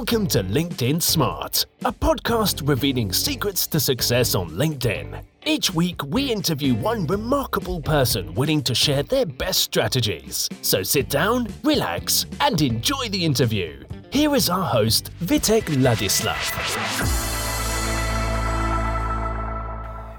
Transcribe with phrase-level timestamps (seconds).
[0.00, 5.22] Welcome to LinkedIn Smart, a podcast revealing secrets to success on LinkedIn.
[5.44, 10.48] Each week, we interview one remarkable person willing to share their best strategies.
[10.62, 13.84] So sit down, relax, and enjoy the interview.
[14.10, 16.38] Here is our host, Vitek Ladislav.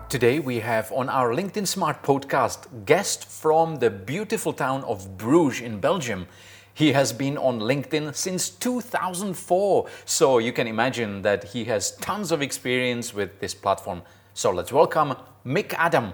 [0.09, 5.61] Today we have on our LinkedIn Smart podcast guest from the beautiful town of Bruges
[5.61, 6.27] in Belgium.
[6.73, 12.31] He has been on LinkedIn since 2004, so you can imagine that he has tons
[12.31, 14.03] of experience with this platform.
[14.33, 16.13] So let's welcome Mic Adam.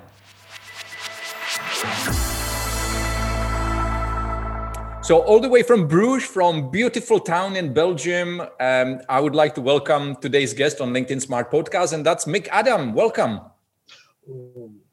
[5.04, 9.56] So, all the way from Bruges, from beautiful town in Belgium, um, I would like
[9.56, 12.94] to welcome today's guest on LinkedIn Smart Podcast, and that's Mic Adam.
[12.94, 13.40] Welcome.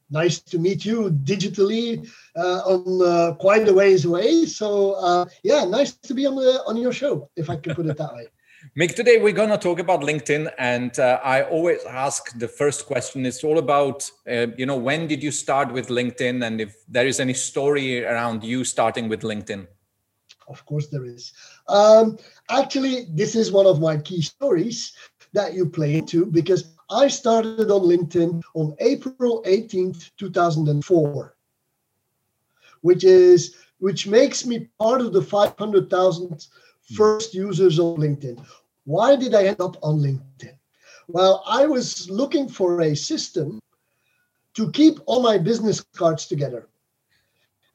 [0.09, 4.45] Nice to meet you digitally uh, on uh, quite a ways away.
[4.45, 7.85] So uh, yeah, nice to be on the on your show, if I can put
[7.85, 8.27] it that way.
[8.75, 12.87] Mic, today we're going to talk about LinkedIn, and uh, I always ask the first
[12.87, 13.23] question.
[13.25, 17.05] It's all about, uh, you know, when did you start with LinkedIn, and if there
[17.05, 19.67] is any story around you starting with LinkedIn.
[20.47, 21.33] Of course, there is.
[21.67, 22.17] Um,
[22.49, 24.93] actually, this is one of my key stories
[25.33, 31.34] that you play into because I started on LinkedIn on April 18th, 2004,
[32.85, 36.47] which is which makes me part of the 500,000
[36.95, 38.37] first users on LinkedIn.
[38.83, 40.55] Why did I end up on LinkedIn?
[41.07, 43.59] Well, I was looking for a system
[44.53, 46.67] to keep all my business cards together.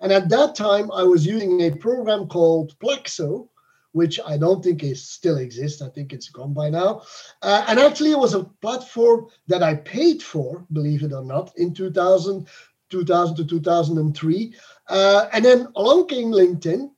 [0.01, 3.49] And at that time, I was using a program called Plaxo,
[3.93, 5.83] which I don't think is still exists.
[5.83, 7.03] I think it's gone by now.
[7.43, 11.53] Uh, and actually, it was a platform that I paid for, believe it or not,
[11.57, 12.47] in 2000,
[12.91, 14.55] 2000 to 2003.
[14.89, 16.91] Uh, and then along came LinkedIn.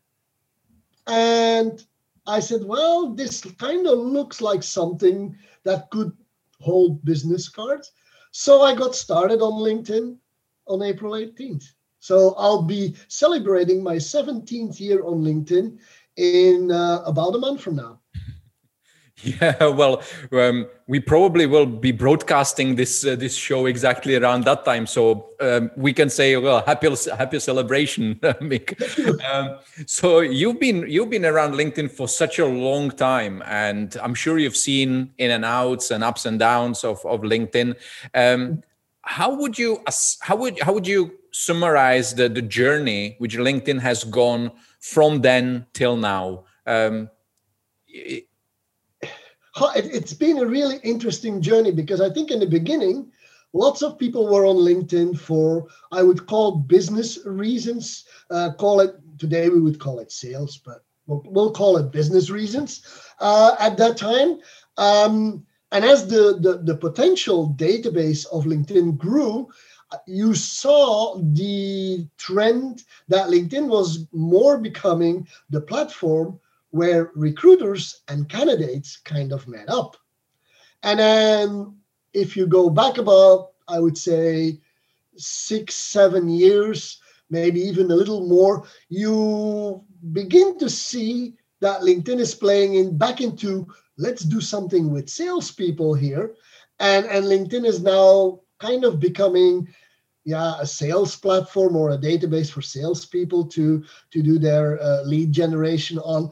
[1.06, 1.84] And
[2.26, 6.12] I said, well, this kind of looks like something that could
[6.60, 7.92] hold business cards.
[8.30, 10.16] So I got started on LinkedIn
[10.66, 11.64] on April 18th.
[12.00, 15.78] So I'll be celebrating my 17th year on LinkedIn
[16.16, 18.01] in uh, about a month from now.
[19.40, 20.02] Yeah, well,
[20.32, 25.30] um, we probably will be broadcasting this uh, this show exactly around that time, so
[25.40, 28.76] um, we can say, well, happy happy celebration, Mic.
[29.30, 34.14] um, so you've been you've been around LinkedIn for such a long time, and I'm
[34.14, 37.76] sure you've seen in and outs and ups and downs of of LinkedIn.
[38.14, 38.62] Um,
[39.02, 39.84] how would you
[40.20, 44.50] how would how would you summarize the the journey which LinkedIn has gone?
[44.82, 46.44] from then till now?
[46.66, 47.08] Um,
[47.88, 48.26] it,
[49.56, 53.10] it's been a really interesting journey because I think in the beginning,
[53.52, 58.04] lots of people were on LinkedIn for, I would call business reasons.
[58.30, 62.30] Uh, call it, today we would call it sales, but we'll, we'll call it business
[62.30, 62.82] reasons
[63.20, 64.40] uh, at that time.
[64.78, 69.48] Um, and as the, the, the potential database of LinkedIn grew,
[70.06, 76.38] you saw the trend that LinkedIn was more becoming the platform
[76.72, 79.96] where recruiters and candidates kind of met up.
[80.82, 81.76] And then
[82.12, 84.58] if you go back about, I would say,
[85.16, 86.98] six, seven years,
[87.30, 93.20] maybe even a little more, you begin to see that LinkedIn is playing in back
[93.20, 93.68] into
[93.98, 96.34] let's do something with salespeople here.
[96.80, 99.68] And, and LinkedIn is now kind of becoming
[100.24, 105.32] yeah a sales platform or a database for salespeople to to do their uh, lead
[105.32, 106.30] generation on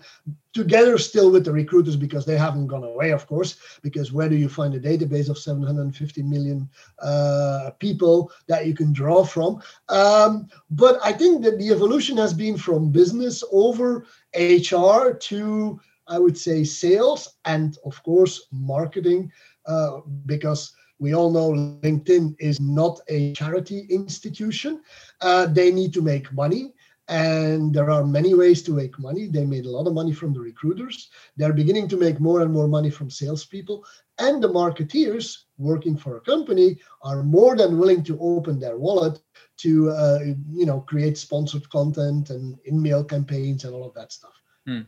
[0.52, 4.36] together still with the recruiters because they haven't gone away of course because where do
[4.36, 6.68] you find a database of 750 million
[7.00, 9.60] uh, people that you can draw from?
[9.88, 14.06] Um, but i think that the evolution has been from business over
[14.36, 19.30] hr to i would say sales and of course marketing
[19.66, 21.50] uh, because we all know
[21.80, 24.82] LinkedIn is not a charity institution.
[25.20, 26.74] Uh, they need to make money.
[27.08, 29.26] And there are many ways to make money.
[29.26, 31.10] They made a lot of money from the recruiters.
[31.36, 33.84] They're beginning to make more and more money from salespeople.
[34.20, 39.18] And the marketeers working for a company are more than willing to open their wallet
[39.56, 40.18] to, uh,
[40.52, 44.34] you know, create sponsored content and in-mail campaigns and all of that stuff.
[44.66, 44.82] Hmm.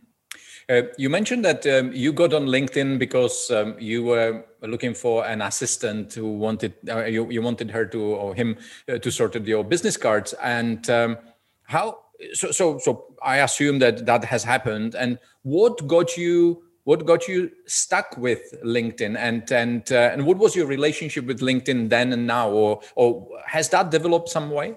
[0.68, 5.26] Uh, you mentioned that um, you got on LinkedIn because um, you were looking for
[5.26, 8.56] an assistant who wanted uh, you, you wanted her to or him
[8.88, 10.34] uh, to sort of your business cards.
[10.42, 11.18] And um,
[11.64, 11.98] how?
[12.34, 14.94] So, so, so I assume that that has happened.
[14.94, 16.62] And what got you?
[16.84, 19.16] What got you stuck with LinkedIn?
[19.16, 23.28] And and uh, and what was your relationship with LinkedIn then and now, or or
[23.46, 24.76] has that developed some way?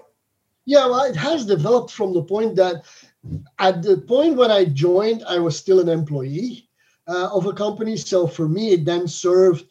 [0.66, 2.84] Yeah, well, it has developed from the point that
[3.58, 6.66] at the point when I joined, I was still an employee.
[7.08, 7.96] uh, of a company.
[7.96, 9.64] So for me, it then served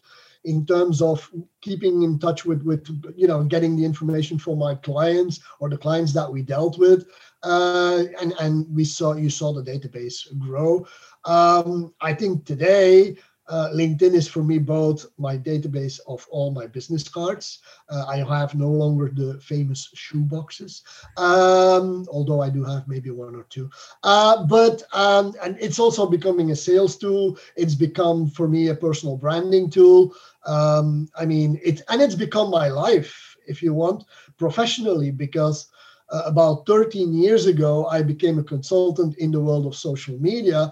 [0.45, 1.29] in terms of
[1.61, 5.77] keeping in touch with with you know getting the information from my clients or the
[5.77, 7.07] clients that we dealt with
[7.43, 10.85] uh, and and we saw you saw the database grow
[11.25, 13.17] um, i think today
[13.47, 17.59] uh, LinkedIn is for me both my database of all my business cards.
[17.89, 20.81] Uh, I have no longer the famous shoe boxes,
[21.17, 23.69] um, although I do have maybe one or two.
[24.03, 27.37] Uh, but um, and it's also becoming a sales tool.
[27.55, 30.15] It's become for me a personal branding tool.
[30.45, 34.05] Um, I mean, it and it's become my life, if you want,
[34.37, 35.67] professionally because.
[36.11, 40.71] Uh, about 13 years ago, I became a consultant in the world of social media,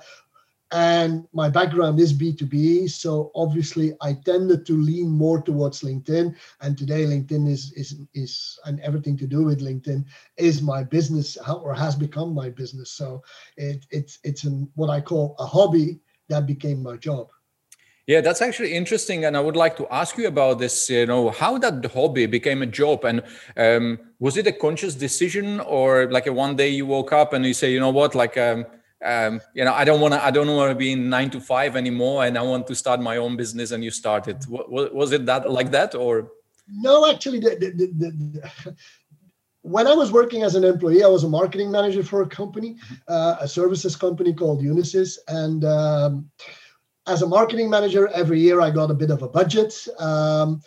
[0.74, 6.36] and my background is b2b so obviously i tended to lean more towards linkedin.
[6.62, 10.06] And today linkedin is is is and everything to do with linkedin
[10.38, 12.92] is my business or has become my business.
[12.92, 13.24] So
[13.58, 16.00] it, it's it's an, what i call a hobby
[16.30, 17.28] that became my job.
[18.06, 20.90] Yeah, that's actually interesting, and I would like to ask you about this.
[20.90, 23.24] You know, how that hobby became a job, and
[23.56, 27.46] um, was it a conscious decision, or like a one day you woke up and
[27.46, 28.66] you say, you know what, like um,
[29.04, 31.40] um, you know, I don't want to, I don't want to be in nine to
[31.40, 33.72] five anymore, and I want to start my own business.
[33.72, 34.38] And you started.
[34.48, 36.32] Was it that like that, or?
[36.68, 38.76] No, actually, the, the, the,
[39.64, 42.78] when I was working as an employee, I was a marketing manager for a company,
[43.08, 46.30] uh, a services company called Unisys, and um,
[47.08, 49.74] as a marketing manager, every year I got a bit of a budget.
[50.00, 50.62] Um,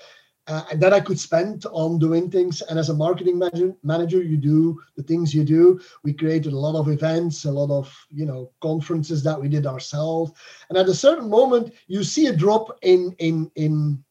[0.49, 2.63] uh, and that I could spend on doing things.
[2.63, 5.81] And as a marketing manager, manager, you do the things you do.
[6.05, 9.67] We created a lot of events, a lot of you know conferences that we did
[9.67, 10.33] ourselves.
[10.69, 14.05] And at a certain moment, you see a drop in in in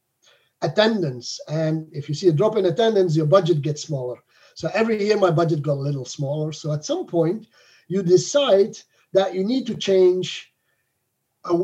[0.62, 1.40] attendance.
[1.48, 4.18] And if you see a drop in attendance, your budget gets smaller.
[4.56, 6.52] So every year, my budget got a little smaller.
[6.52, 7.48] So at some point,
[7.88, 8.78] you decide
[9.14, 10.52] that you need to change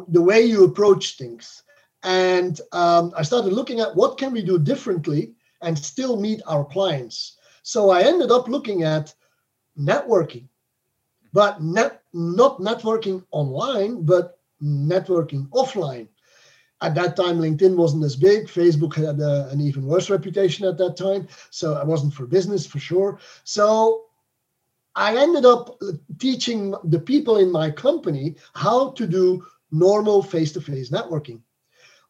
[0.09, 1.63] the way you approach things
[2.03, 6.65] and um, I started looking at what can we do differently and still meet our
[6.65, 7.37] clients.
[7.63, 9.13] So I ended up looking at
[9.77, 10.47] networking,
[11.33, 16.07] but net, not networking online, but networking offline.
[16.81, 18.47] At that time, LinkedIn wasn't as big.
[18.47, 21.27] Facebook had a, an even worse reputation at that time.
[21.51, 23.19] So I wasn't for business for sure.
[23.43, 24.05] So
[24.95, 25.79] I ended up
[26.17, 31.41] teaching the people in my company how to do normal face to face networking.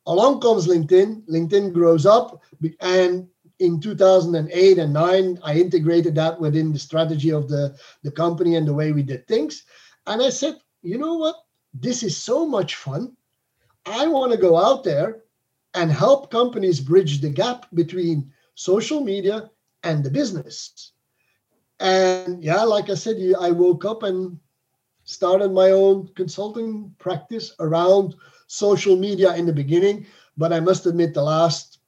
[0.08, 1.24] Along comes LinkedIn.
[1.28, 2.42] LinkedIn grows up,
[2.80, 3.28] and
[3.60, 8.68] in 2008 and 9, I integrated that within the strategy of the, the company and
[8.68, 9.64] the way we did things.
[10.08, 11.36] And I said, you know what?
[11.74, 13.16] This is so much fun.
[13.86, 15.24] I want to go out there
[15.76, 19.50] and help companies bridge the gap between social media
[19.84, 20.92] and the business.
[21.80, 24.40] And yeah, like I said, I woke up and
[25.04, 28.16] started my own consulting practice around
[28.52, 30.06] social media in the beginning,
[30.36, 31.80] but I must admit the last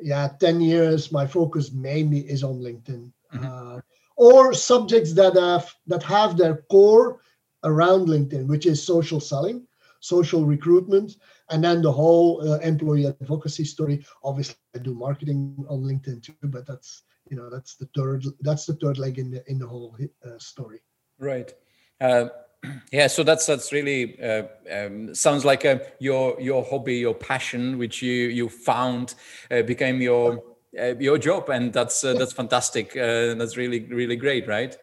[0.00, 3.12] yeah 10 years my focus mainly is on LinkedIn.
[3.32, 3.46] Mm-hmm.
[3.46, 3.80] Uh,
[4.16, 7.20] or subjects that have that have their core
[7.62, 9.66] around LinkedIn, which is social selling,
[10.00, 11.16] social recruitment,
[11.50, 14.04] and then the whole uh, employee advocacy story.
[14.24, 18.66] Obviously, I do marketing on LinkedIn too, but that's you know that's the third that's
[18.66, 19.96] the third leg in the in the whole
[20.26, 20.80] uh, story.
[21.18, 21.54] Right.
[22.00, 22.26] Uh,
[22.92, 27.14] yeah so that's that's really uh, um, sounds like a, uh, your your hobby your
[27.14, 29.14] passion which you you found
[29.50, 30.42] uh, became your
[30.78, 32.96] uh, your job and that's uh, that's fantastic.
[32.96, 34.76] Uh, that's really really great right?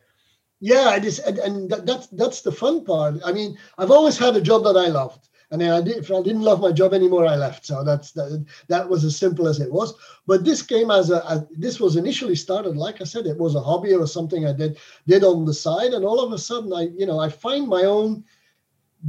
[0.60, 3.16] Yeah it is and, and that, that's that's the fun part.
[3.24, 6.12] I mean i've always had a job that i loved and then I did, if
[6.12, 7.66] I didn't love my job anymore, I left.
[7.66, 9.96] So that's that, that was as simple as it was.
[10.28, 13.56] But this came as a, a, this was initially started, like I said, it was
[13.56, 14.78] a hobby or something I did
[15.08, 17.84] did on the side, and all of a sudden, I you know I find my
[17.84, 18.24] own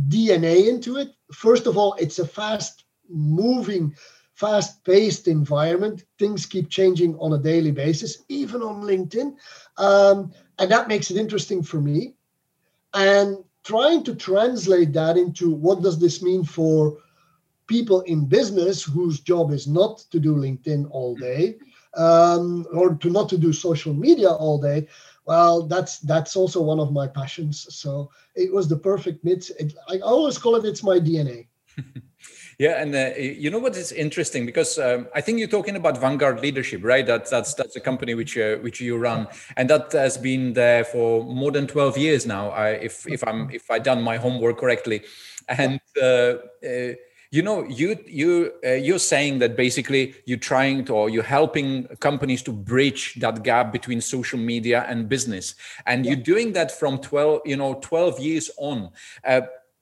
[0.09, 1.11] DNA into it.
[1.33, 3.95] First of all, it's a fast moving,
[4.33, 6.05] fast paced environment.
[6.19, 9.35] Things keep changing on a daily basis, even on LinkedIn,
[9.77, 12.15] um, and that makes it interesting for me.
[12.95, 16.97] And trying to translate that into what does this mean for
[17.67, 21.57] people in business whose job is not to do LinkedIn all day
[21.97, 24.89] um, or to not to do social media all day.
[25.27, 27.67] Well, that's that's also one of my passions.
[27.71, 29.51] So it was the perfect mix.
[29.51, 31.47] It, I always call it it's my DNA.
[32.61, 35.97] Yeah, and uh, you know what is interesting because um, I think you're talking about
[35.97, 37.07] Vanguard Leadership, right?
[37.07, 40.85] That, that's that's a company which uh, which you run, and that has been there
[40.85, 42.51] for more than twelve years now.
[42.51, 45.05] I, if if I'm if I done my homework correctly,
[45.49, 46.93] and uh, uh
[47.31, 51.87] you know you you uh, you're saying that basically you're trying to or you're helping
[52.01, 55.55] companies to bridge that gap between social media and business,
[55.87, 56.13] and yeah.
[56.13, 58.91] you're doing that from twelve you know twelve years on.
[59.25, 59.41] Uh,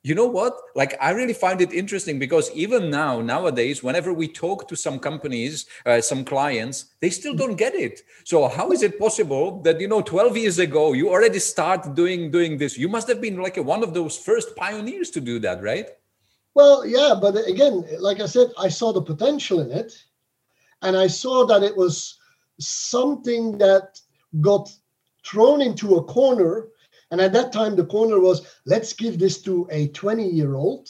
[0.08, 0.56] you know what?
[0.74, 4.98] Like i really find it interesting because even now nowadays whenever we talk to some
[4.98, 8.02] companies uh, some clients they still don't get it.
[8.24, 12.30] So how is it possible that you know 12 years ago you already start doing
[12.30, 12.78] doing this?
[12.78, 15.88] You must have been like a, one of those first pioneers to do that right?
[16.54, 19.92] Well yeah but again like i said i saw the potential in it
[20.82, 22.18] and i saw that it was
[22.58, 24.00] something that
[24.40, 24.68] got
[25.24, 26.68] thrown into a corner
[27.10, 30.88] and at that time, the corner was let's give this to a 20 year old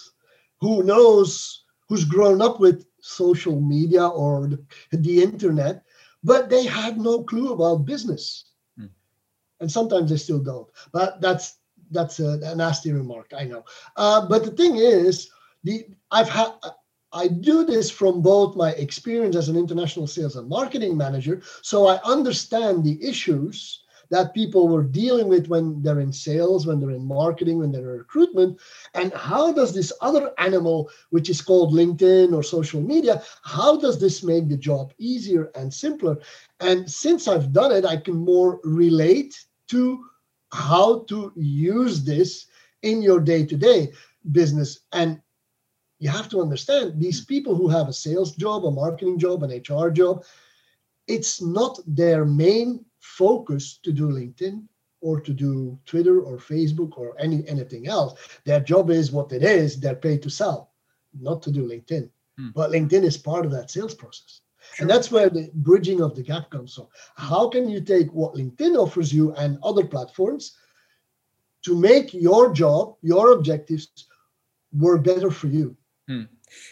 [0.61, 4.51] who knows, who's grown up with social media or
[4.91, 5.85] the, internet,
[6.25, 8.51] but they had no clue about business.
[8.77, 8.87] Hmm.
[9.61, 10.69] And sometimes they still don't.
[10.93, 11.59] But that's
[11.91, 13.65] that's a, a nasty remark, I know.
[13.97, 15.31] Uh, but the thing is,
[15.65, 16.53] the I've had
[17.13, 21.87] I do this from both my experience as an international sales and marketing manager, so
[21.87, 26.91] I understand the issues that people were dealing with when they're in sales, when they're
[26.91, 28.59] in marketing, when they're in recruitment.
[28.95, 34.01] And how does this other animal, which is called LinkedIn or social media, how does
[34.01, 36.19] this make the job easier and simpler?
[36.61, 39.39] And since I've done it, I can more relate
[39.69, 40.05] to
[40.53, 42.47] how to use this
[42.83, 43.93] in your day to day
[44.33, 44.81] business.
[44.93, 45.21] And
[45.99, 49.51] you have to understand these people who have a sales job, a marketing job, an
[49.51, 50.25] HR job,
[51.07, 52.85] it's not their main
[53.19, 54.63] focus to do LinkedIn
[55.01, 58.13] or to do Twitter or Facebook or any anything else.
[58.45, 59.81] Their job is what it is.
[59.81, 60.73] They're paid to sell,
[61.21, 62.09] not to do LinkedIn.
[62.39, 62.51] Hmm.
[62.55, 64.41] But LinkedIn is part of that sales process.
[64.75, 64.85] Sure.
[64.85, 66.89] And that's where the bridging of the gap comes from.
[67.17, 70.57] How can you take what LinkedIn offers you and other platforms
[71.63, 73.89] to make your job, your objectives
[74.73, 75.77] work better for you?
[76.09, 76.25] Hmm.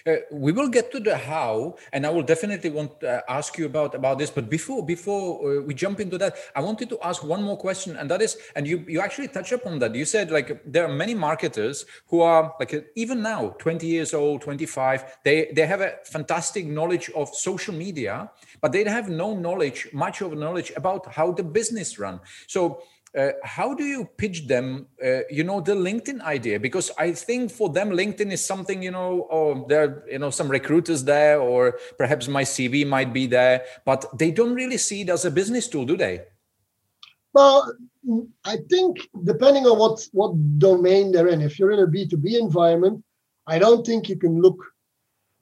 [0.07, 3.59] Uh, we will get to the how, and I will definitely want to uh, ask
[3.59, 4.31] you about about this.
[4.31, 7.97] But before before uh, we jump into that, I wanted to ask one more question,
[7.97, 9.95] and that is, and you you actually touch upon that.
[9.95, 14.15] You said like there are many marketers who are like uh, even now 20 years
[14.15, 15.19] old, 25.
[15.25, 18.31] They they have a fantastic knowledge of social media,
[18.61, 22.21] but they have no knowledge, much of knowledge about how the business run.
[22.47, 22.83] So
[23.17, 26.61] uh, how do you pitch them uh, you know the linkedin idea?
[26.61, 30.49] Because i think for them linkedin is something you know oh there you know some
[30.49, 35.09] recruiters there or perhaps my cv might be there but they don't really see it
[35.09, 36.21] as a business tool do they?
[37.33, 37.73] Well
[38.45, 43.03] i think depending on what what domain they're in if you're in a b2b environment
[43.47, 44.59] i don't think you can look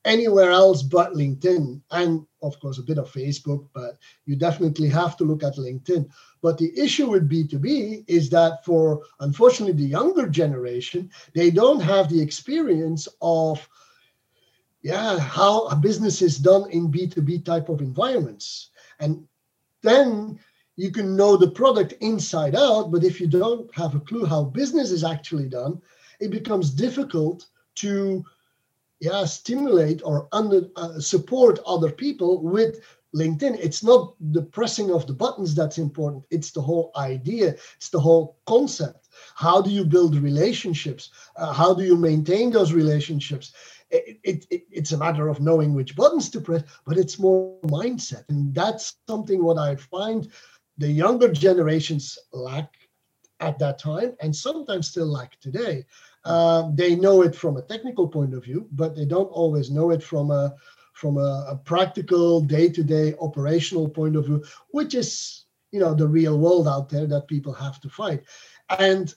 [0.04, 1.80] anywhere else but LinkedIn.
[1.90, 3.96] And of course, a bit of Facebook, but
[4.26, 6.08] you definitely have to look at LinkedIn.
[6.42, 12.08] But the issue with B2B is that for unfortunately the younger generation, they don't have
[12.08, 13.66] the experience of
[14.82, 18.68] yeah, how a business is done in B2B type of environments.
[19.00, 19.26] And
[19.80, 20.38] then
[20.76, 24.44] you can know the product inside out, but if you don't have a clue how
[24.44, 25.80] business is actually done,
[26.20, 27.46] it becomes difficult
[27.76, 28.24] to
[29.04, 32.80] yeah stimulate or under uh, support other people with
[33.14, 33.56] linkedin.
[33.60, 36.24] It's not the pressing of the buttons that's important.
[36.30, 37.54] It's the whole idea.
[37.76, 39.08] It's the whole concept.
[39.36, 41.10] How do you build relationships?
[41.36, 43.52] Uh, how do you maintain those relationships?
[43.90, 47.60] It, it, it, it's a matter of knowing which buttons to press but it's more
[47.66, 48.24] mindset.
[48.28, 50.28] And that's something what i find
[50.78, 52.70] the younger generations lack
[53.40, 55.84] at that time and sometimes still lack today
[56.24, 59.90] um, they know it from a technical point of view, but they don't always know
[59.90, 60.54] it from a
[60.94, 66.38] from a, a practical day-to-day operational point of view, which is you know the real
[66.38, 68.22] world out there that people have to fight.
[68.78, 69.14] And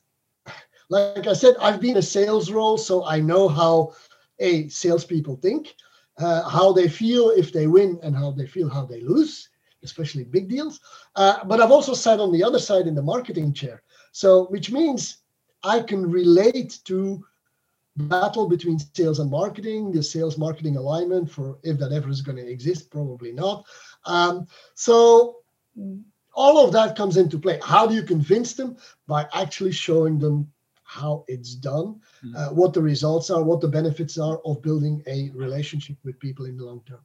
[0.90, 3.94] like I said, I've been a sales role, so I know how
[4.40, 5.76] a salespeople think,
[6.18, 9.50] uh, how they feel if they win, and how they feel how they lose,
[9.84, 10.80] especially big deals.
[11.16, 14.72] Uh, but I've also sat on the other side in the marketing chair, so which
[14.72, 15.18] means
[15.64, 17.26] I can relate to
[17.96, 22.38] battle between sales and marketing, the sales marketing alignment for if that ever is going
[22.38, 23.66] to exist, probably not.
[24.06, 25.38] Um, so
[26.34, 27.60] all of that comes into play.
[27.64, 28.78] How do you convince them?
[29.08, 30.52] By actually showing them
[30.84, 32.36] how it's done, mm-hmm.
[32.36, 36.46] uh, what the results are, what the benefits are of building a relationship with people
[36.46, 37.02] in the long term.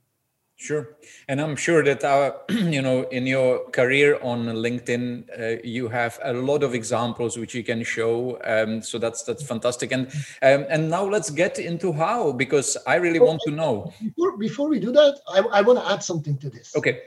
[0.63, 5.89] Sure, and I'm sure that our, you know, in your career on LinkedIn, uh, you
[5.89, 8.39] have a lot of examples which you can show.
[8.45, 9.91] Um, so that's that's fantastic.
[9.91, 10.07] And
[10.41, 13.93] um, and now let's get into how because I really want to know.
[14.01, 16.77] Before before we do that, I, I want to add something to this.
[16.77, 17.01] Okay.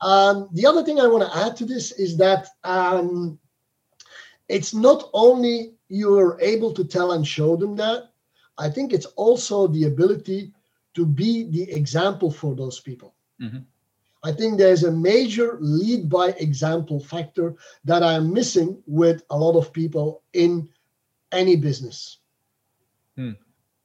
[0.00, 3.36] Um, the other thing I want to add to this is that um,
[4.48, 8.12] it's not only you're able to tell and show them that.
[8.58, 10.52] I think it's also the ability
[10.94, 13.14] to be the example for those people.
[13.40, 13.58] Mm-hmm.
[14.24, 19.58] I think there's a major lead by example factor that I'm missing with a lot
[19.58, 20.68] of people in
[21.32, 22.18] any business.
[23.16, 23.32] Hmm.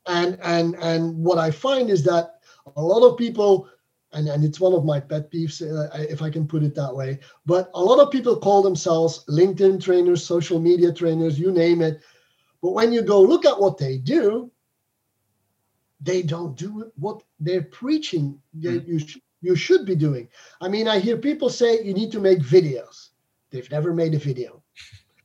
[0.06, 2.40] And and and what I find is that
[2.76, 3.68] a lot of people
[4.14, 6.96] and, and it's one of my pet peeves, uh, if I can put it that
[6.96, 7.20] way.
[7.46, 12.02] But a lot of people call themselves LinkedIn trainers, social media trainers, you name it.
[12.62, 14.50] But when you go look at what they do,
[16.02, 18.88] they don't do what they're preaching that mm.
[18.88, 20.28] you, sh- you should be doing.
[20.62, 23.10] I mean, I hear people say you need to make videos.
[23.50, 24.62] They've never made a video.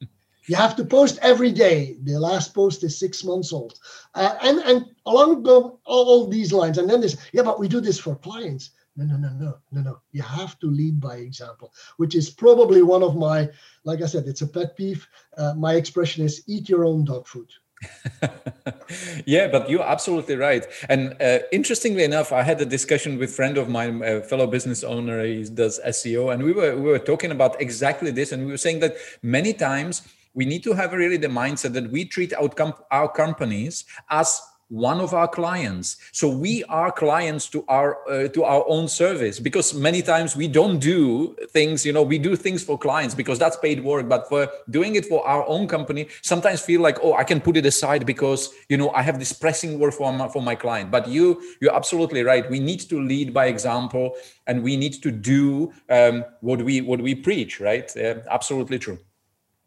[0.46, 1.96] you have to post every day.
[2.02, 3.78] The last post is six months old.
[4.14, 6.78] Uh, and, and along all, all these lines.
[6.78, 8.70] And then this, yeah, but we do this for clients.
[8.94, 10.00] No, no, no, no, no, no.
[10.12, 13.48] You have to lead by example, which is probably one of my,
[13.84, 15.08] like I said, it's a pet peeve.
[15.36, 17.50] Uh, my expression is eat your own dog food.
[19.26, 20.66] yeah, but you're absolutely right.
[20.88, 24.46] And uh, interestingly enough, I had a discussion with a friend of mine, a fellow
[24.46, 25.24] business owner.
[25.24, 28.32] He does SEO, and we were we were talking about exactly this.
[28.32, 30.02] And we were saying that many times
[30.34, 32.50] we need to have really the mindset that we treat our,
[32.90, 34.40] our companies as
[34.72, 35.98] one of our clients.
[36.12, 40.48] So we are clients to our uh, to our own service because many times we
[40.48, 44.08] don't do things you know we do things for clients because that's paid work.
[44.08, 47.56] But for doing it for our own company sometimes feel like oh i can put
[47.58, 50.90] it aside because you know i have this pressing work for my, for my client.
[50.90, 52.48] But you you're absolutely right.
[52.48, 57.02] We need to lead by example and we need to do um, what we what
[57.02, 57.94] we preach right?
[57.94, 58.98] Uh, absolutely true.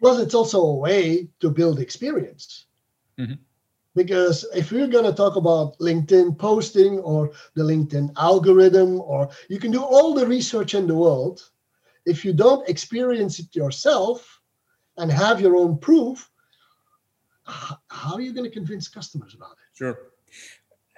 [0.01, 2.65] Plus it's also a way to build experience.
[3.19, 3.35] Mm-hmm
[3.95, 9.59] because if we're going to talk about LinkedIn posting or the LinkedIn algorithm, or you
[9.59, 11.49] can do all the research in the world,
[12.05, 14.41] if you don't experience it yourself
[14.97, 16.29] and have your own proof,
[17.45, 19.77] how are you going to convince customers about it?
[19.77, 19.97] Sure.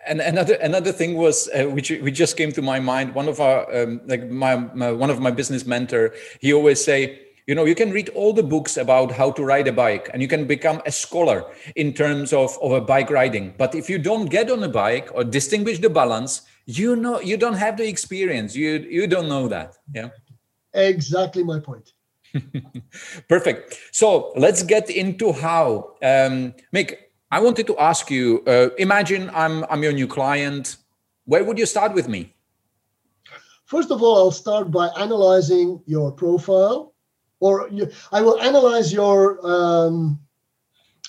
[0.08, 3.14] And another another thing was uh, which which just came to my mind.
[3.14, 7.27] One of our um, like my, my one of my business mentor, he always say
[7.48, 10.22] you know you can read all the books about how to ride a bike and
[10.22, 13.54] you can become a scholar in terms of, of a bike riding.
[13.58, 17.38] But if you don't get on a bike or distinguish the balance you know you
[17.38, 18.56] don't have the experience.
[18.56, 19.78] You you don't know that.
[19.94, 20.10] Yeah.
[20.74, 21.94] Exactly my point.
[23.30, 23.80] Perfect.
[23.92, 29.64] So let's get into how um mic i wanted to ask you uh, imagine i'm
[29.72, 30.76] i'm your new client.
[31.26, 32.36] Where would you start with me?
[33.66, 36.94] First of all i'll start by analyzing your profile
[37.40, 40.20] or you, I will analyze your um,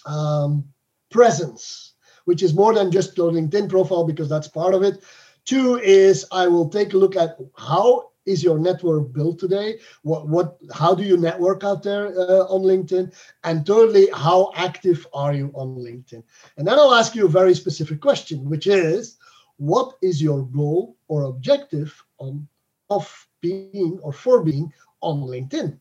[0.07, 0.65] um,
[1.11, 5.03] presence, which is more than just your LinkedIn profile because that's part of it.
[5.45, 9.79] Two is I will take a look at how is your network built today?
[10.03, 13.15] What what how do you network out there uh, on LinkedIn?
[13.45, 16.23] And thirdly, how active are you on LinkedIn?
[16.57, 19.17] And then I'll ask you a very specific question, which is
[19.57, 22.47] what is your goal or objective on
[22.91, 23.09] of
[23.41, 25.79] being or for being on LinkedIn?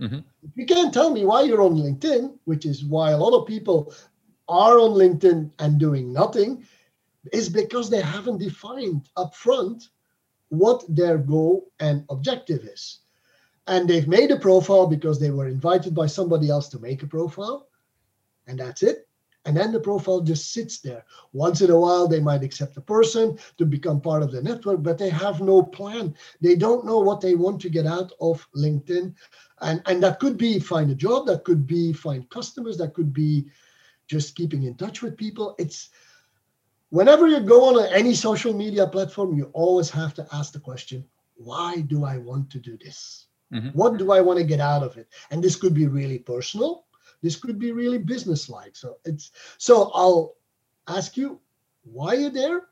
[0.00, 0.20] Mm-hmm.
[0.54, 3.92] You can't tell me why you're on LinkedIn, which is why a lot of people
[4.48, 6.64] are on LinkedIn and doing nothing,
[7.32, 9.88] is because they haven't defined upfront
[10.50, 13.00] what their goal and objective is.
[13.66, 17.06] And they've made a profile because they were invited by somebody else to make a
[17.06, 17.68] profile,
[18.46, 19.07] and that's it.
[19.48, 21.06] And then the profile just sits there.
[21.32, 24.82] Once in a while, they might accept a person to become part of the network,
[24.82, 26.14] but they have no plan.
[26.42, 29.14] They don't know what they want to get out of LinkedIn.
[29.62, 33.14] And, and that could be find a job, that could be find customers, that could
[33.14, 33.46] be
[34.06, 35.54] just keeping in touch with people.
[35.58, 35.88] It's
[36.90, 41.06] whenever you go on any social media platform, you always have to ask the question,
[41.36, 43.28] why do I want to do this?
[43.50, 43.70] Mm-hmm.
[43.70, 45.08] What do I want to get out of it?
[45.30, 46.84] And this could be really personal
[47.22, 48.76] this could be really business-like.
[48.76, 50.36] So it's so I'll
[50.86, 51.40] ask you
[51.84, 52.62] why you're there,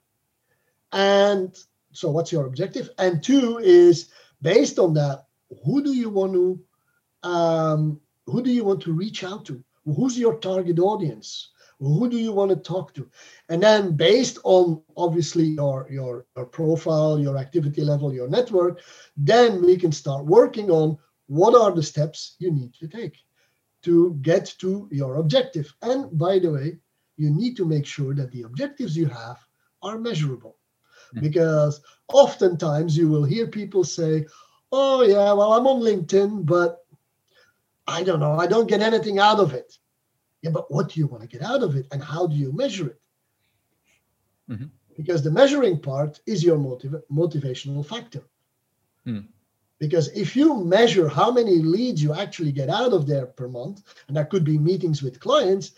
[0.93, 1.57] and
[1.93, 2.91] so what's your objective?
[2.99, 4.11] And two is
[4.43, 5.27] based on that,
[5.65, 6.61] who do you want to
[7.29, 9.63] um, who do you want to reach out to?
[9.85, 11.51] Who's your target audience?
[11.79, 13.09] Who do you want to talk to?
[13.49, 18.81] And then based on obviously your, your, your profile, your activity level, your network,
[19.17, 23.19] then we can start working on what are the steps you need to take
[23.87, 25.73] to get to your objective.
[25.83, 26.79] And by the way,
[27.17, 29.39] you need to make sure that the objectives you have
[29.81, 30.57] are measurable.
[31.15, 31.21] Mm-hmm.
[31.21, 34.27] Because oftentimes you will hear people say,
[34.73, 36.85] Oh, yeah, well, I'm on LinkedIn, but
[37.87, 39.79] I don't know, I don't get anything out of it.
[40.43, 42.53] Yeah, but what do you want to get out of it and how do you
[42.53, 43.01] measure it?
[44.51, 44.67] Mm-hmm.
[44.97, 48.25] Because the measuring part is your motiv- motivational factor.
[49.07, 49.29] Mm.
[49.79, 53.83] Because if you measure how many leads you actually get out of there per month,
[54.09, 55.73] and that could be meetings with clients,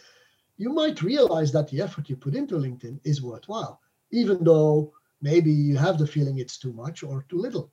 [0.57, 3.81] you might realize that the effort you put into LinkedIn is worthwhile,
[4.11, 7.73] even though maybe you have the feeling it's too much or too little.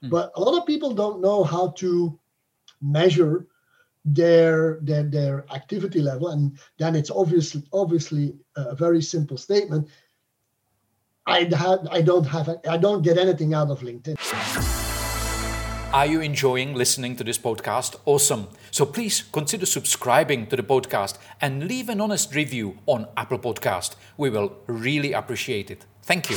[0.00, 0.08] Hmm.
[0.08, 2.18] But a lot of people don't know how to
[2.80, 3.46] measure
[4.04, 9.88] their their their activity level and then it's obviously obviously a very simple statement
[11.26, 14.14] i had i don't have i don't get anything out of linkedin
[15.94, 21.18] are you enjoying listening to this podcast awesome so please consider subscribing to the podcast
[21.40, 26.36] and leave an honest review on apple podcast we will really appreciate it thank you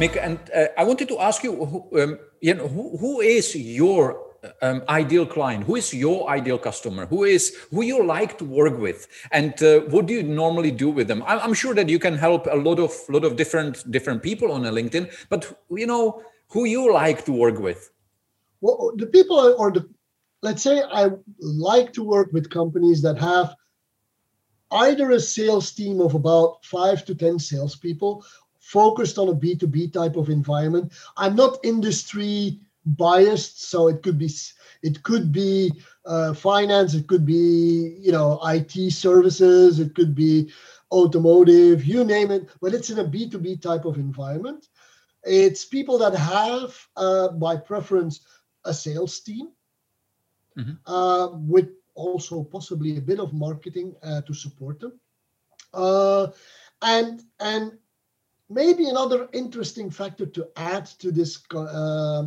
[0.00, 4.18] Mic, and uh, I wanted to ask you, um, you know, who, who is your
[4.62, 5.64] um, ideal client?
[5.64, 7.04] Who is your ideal customer?
[7.06, 10.88] Who is who you like to work with, and uh, what do you normally do
[10.88, 11.22] with them?
[11.26, 14.64] I'm sure that you can help a lot of lot of different different people on
[14.64, 17.91] a LinkedIn, but you know who you like to work with.
[18.62, 19.88] Well, the people or the
[20.40, 23.54] let's say I like to work with companies that have
[24.70, 28.24] either a sales team of about five to ten salespeople
[28.60, 30.92] focused on a B2B type of environment.
[31.16, 34.30] I'm not industry biased so it could be
[34.82, 35.72] it could be
[36.04, 40.50] uh, finance it could be you know it services it could be
[40.90, 44.66] automotive you name it but it's in a b2b type of environment
[45.22, 48.26] it's people that have uh, by preference
[48.64, 49.50] a sales team
[50.58, 50.72] mm-hmm.
[50.86, 54.98] uh, with also possibly a bit of marketing uh, to support them
[55.74, 56.26] uh,
[56.82, 57.78] and and
[58.52, 62.24] maybe another interesting factor to add to this uh,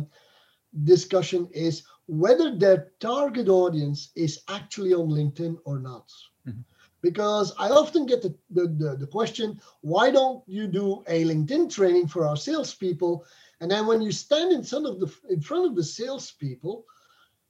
[0.84, 6.12] discussion is whether their target audience is actually on LinkedIn or not.
[6.46, 6.60] Mm-hmm.
[7.02, 11.72] Because I often get the, the, the, the, question, why don't you do a LinkedIn
[11.72, 13.24] training for our salespeople?
[13.60, 16.84] And then when you stand in front of the in front of the salespeople,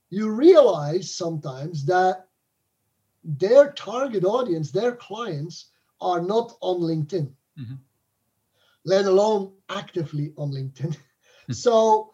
[0.09, 2.27] you realize sometimes that
[3.23, 7.75] their target audience, their clients, are not on LinkedIn, mm-hmm.
[8.85, 10.95] let alone actively on LinkedIn.
[11.51, 12.13] so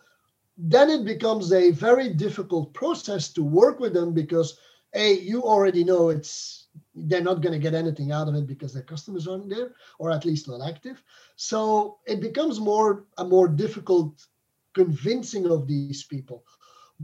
[0.57, 4.57] then it becomes a very difficult process to work with them because
[4.95, 6.62] a you already know it's
[6.95, 10.11] they're not going to get anything out of it because their customers aren't there or
[10.11, 11.03] at least not active.
[11.35, 14.25] So it becomes more a more difficult
[14.73, 16.43] convincing of these people.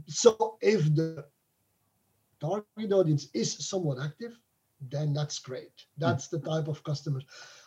[0.08, 1.26] So if the
[2.40, 4.40] target audience is somewhat active
[4.90, 5.86] then that's great.
[5.98, 7.26] That's the type of customers.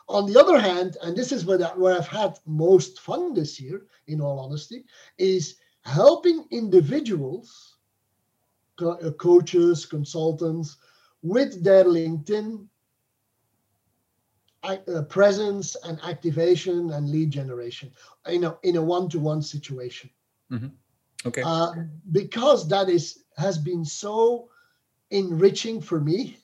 [0.09, 3.61] On the other hand and this is where, that, where i've had most fun this
[3.61, 4.85] year in all honesty
[5.19, 7.77] is helping individuals,
[8.79, 10.77] co- uh, coaches, consultants,
[11.23, 12.67] with their LinkedIn
[14.63, 17.91] uh, presence and activation and lead generation
[18.29, 20.11] in a, in a one-to-one situation.
[20.51, 20.69] Mm-hmm.
[21.27, 21.43] Okay.
[21.45, 21.73] Uh,
[22.11, 24.49] because that is has been so
[25.11, 26.37] enriching for me,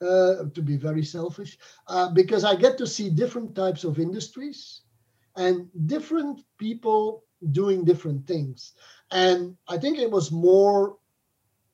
[0.00, 1.58] uh, to be very selfish,
[1.88, 4.82] uh, because I get to see different types of industries
[5.36, 8.72] and different people doing different things.
[9.10, 10.96] And I think it was more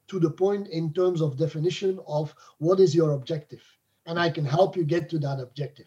[0.08, 3.62] to the point in terms of definition of what is your objective.
[4.06, 5.86] And I can help you get to that objective.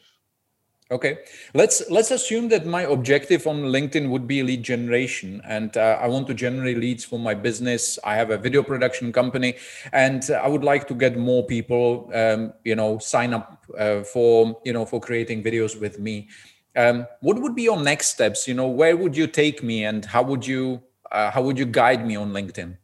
[0.92, 1.20] Okay,
[1.54, 6.08] let's let's assume that my objective on LinkedIn would be lead generation, and uh, I
[6.08, 7.98] want to generate leads for my business.
[8.04, 9.56] I have a video production company,
[9.94, 14.60] and I would like to get more people, um, you know, sign up uh, for
[14.66, 16.28] you know for creating videos with me.
[16.76, 18.46] Um, what would be your next steps?
[18.46, 19.86] You know where would you take me?
[19.86, 22.76] And how would you uh, how would you guide me on linkedin?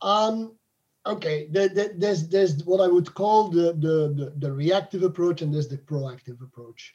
[0.00, 0.56] Um
[1.06, 5.42] okay there, there, there's there's what i would call the, the, the the reactive approach
[5.42, 6.94] and there's the proactive approach.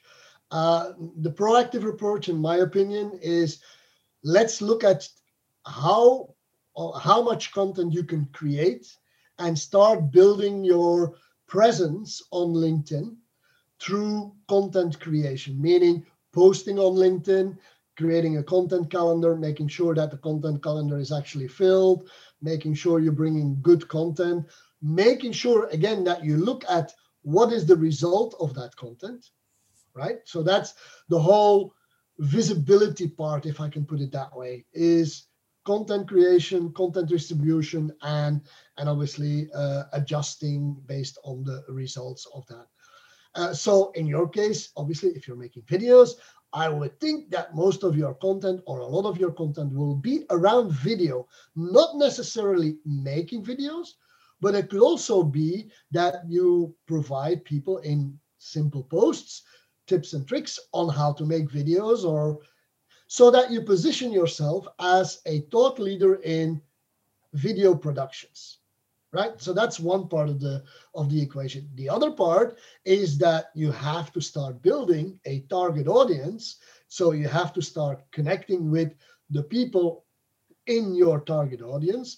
[0.50, 3.60] Uh, the proactive approach in my opinion is
[4.24, 5.08] let's look at
[5.66, 6.34] how
[7.02, 8.88] how much content you can create
[9.40, 11.16] and start building your
[11.48, 13.16] presence on linkedin
[13.80, 16.06] through content creation meaning
[16.38, 17.58] posting on LinkedIn,
[17.98, 22.10] creating a content calendar, making sure that the content calendar is actually filled,
[22.42, 24.46] making sure you're bringing good content,
[24.82, 29.30] making sure, again, that you look at what is the result of that content,
[29.94, 30.20] right?
[30.26, 30.76] So that's
[31.10, 31.74] the whole
[32.20, 35.28] visibility part, if I can put it that way, is
[35.66, 38.42] content creation, content distribution, and
[38.78, 42.68] and obviously uh, adjusting based on the results of that.
[43.36, 46.12] Uh, so in your case, obviously, if you're making videos,
[46.54, 49.96] I would think that most of your content or a lot of your content will
[49.96, 53.96] be around video, not necessarily making videos,
[54.40, 59.44] but it could also be that you provide people in simple posts,
[59.88, 62.40] tips and tricks on how to make videos or
[63.08, 66.62] so that you position yourself as a thought leader in
[67.34, 68.60] video productions
[69.14, 69.42] right?
[69.42, 70.64] So that's one part of the
[70.96, 71.70] of the equation.
[71.76, 76.58] The other part is that you have to start building a target audience.
[76.88, 78.94] So you have to start connecting with
[79.30, 80.06] the people
[80.68, 82.18] in your target audience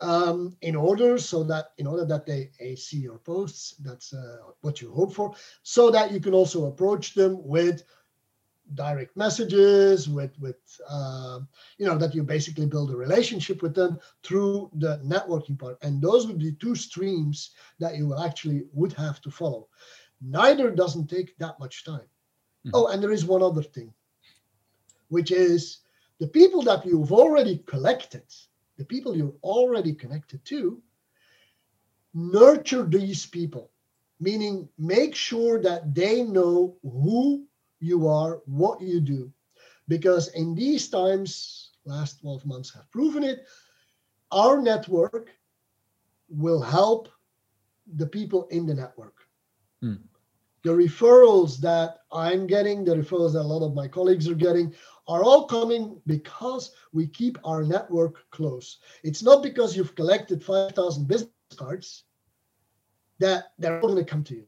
[0.00, 3.74] um, in order so that in order that they, see your posts.
[3.80, 5.34] That's uh, what you hope for.
[5.62, 7.82] So that you can also approach them with
[8.74, 10.56] direct messages with with
[10.88, 11.40] uh,
[11.78, 15.78] you know that you basically build a relationship with them through the networking part.
[15.82, 19.68] And those would be two streams that you will actually would have to follow.
[20.20, 22.08] Neither doesn't take that much time.
[22.66, 22.70] Mm-hmm.
[22.74, 23.94] oh and there is one other thing
[25.10, 25.78] which is
[26.18, 28.24] the people that you've already collected
[28.78, 30.80] the people you're already connected to
[32.14, 33.70] nurture these people.
[34.20, 37.44] Meaning make sure that they know who
[37.80, 39.32] you are, what you do.
[39.88, 43.46] Because in these times, last 12 months have proven it,
[44.30, 45.30] our network
[46.28, 47.08] will help
[47.96, 49.14] the people in the network.
[49.80, 49.94] Hmm.
[50.64, 54.74] The referrals that I'm getting, the referrals that a lot of my colleagues are getting,
[55.06, 58.78] are all coming because we keep our network close.
[59.02, 62.04] It's not because you've collected 5,000 business cards
[63.20, 64.44] that they're all going to come to you.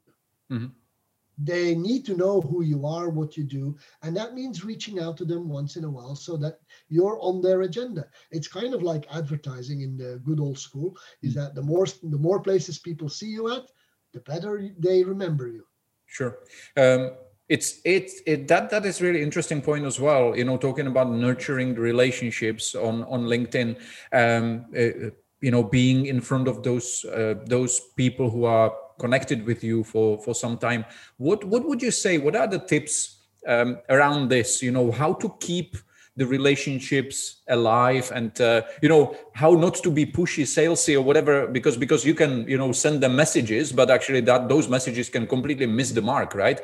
[0.52, 0.79] Mm-hmm
[1.42, 5.16] they need to know who you are, what you do, and that means reaching out
[5.16, 8.06] to them once in a while so that you're on their agenda.
[8.30, 10.96] It's kind of like advertising in the good old school.
[11.22, 13.70] Is that the more the more places people see you at,
[14.12, 15.64] the better they remember you.
[16.06, 16.38] Sure.
[16.76, 17.12] Um,
[17.48, 20.36] it's it's it that that is really interesting point as well.
[20.36, 23.76] You know, talking about nurturing the relationships on on LinkedIn.
[24.12, 28.72] Um, uh, you know, being in front of those uh, those people who are
[29.04, 30.84] connected with you for for some time.
[31.16, 32.94] What what would you say what are the tips
[33.46, 34.62] um, around this?
[34.62, 35.76] You know how to keep
[36.16, 41.46] the relationships alive and uh, you know how not to be pushy salesy or whatever
[41.46, 45.26] because because you can you know send them messages but actually that those messages can
[45.26, 46.60] completely miss the mark right?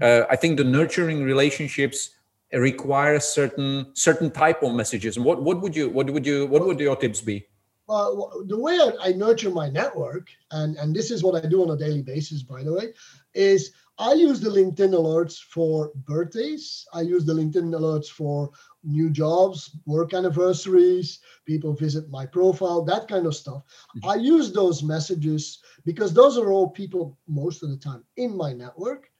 [0.00, 2.10] Uh, i think the nurturing relationships
[2.58, 5.16] require certain certain type of messages.
[5.16, 7.46] And what what would you what would you what would your tips be
[7.90, 11.62] well, the way I, I, nurture my network, and, and this is what I do
[11.62, 12.94] on a daily basis, by the way,
[13.34, 16.86] is I use the LinkedIn alerts for birthdays.
[16.94, 18.50] I use the LinkedIn alerts for
[18.84, 23.64] new jobs, work anniversaries, people visit my profile, that kind of stuff.
[23.96, 24.08] Mm-hmm.
[24.08, 28.52] I use those messages because those are all people most of the time in my
[28.52, 29.10] network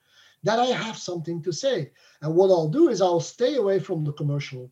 [0.44, 1.90] that I have something to say.
[2.22, 4.70] And what I'll do is I'll stay away from the commercial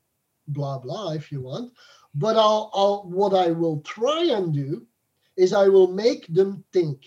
[0.48, 1.72] blah blah if you want
[2.18, 4.84] but I'll, I'll what I will try and do
[5.36, 7.06] is I will make them think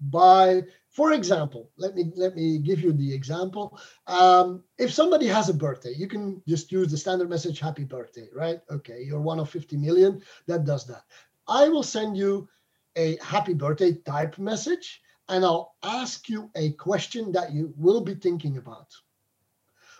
[0.00, 3.78] by for example let me let me give you the example.
[4.06, 8.28] Um, if somebody has a birthday you can just use the standard message happy birthday
[8.34, 8.60] right?
[8.70, 11.04] Okay you're one of 50 million that does that.
[11.46, 12.48] I will send you
[12.96, 18.14] a happy birthday type message and i'll ask you a question that you will be
[18.14, 18.88] thinking about.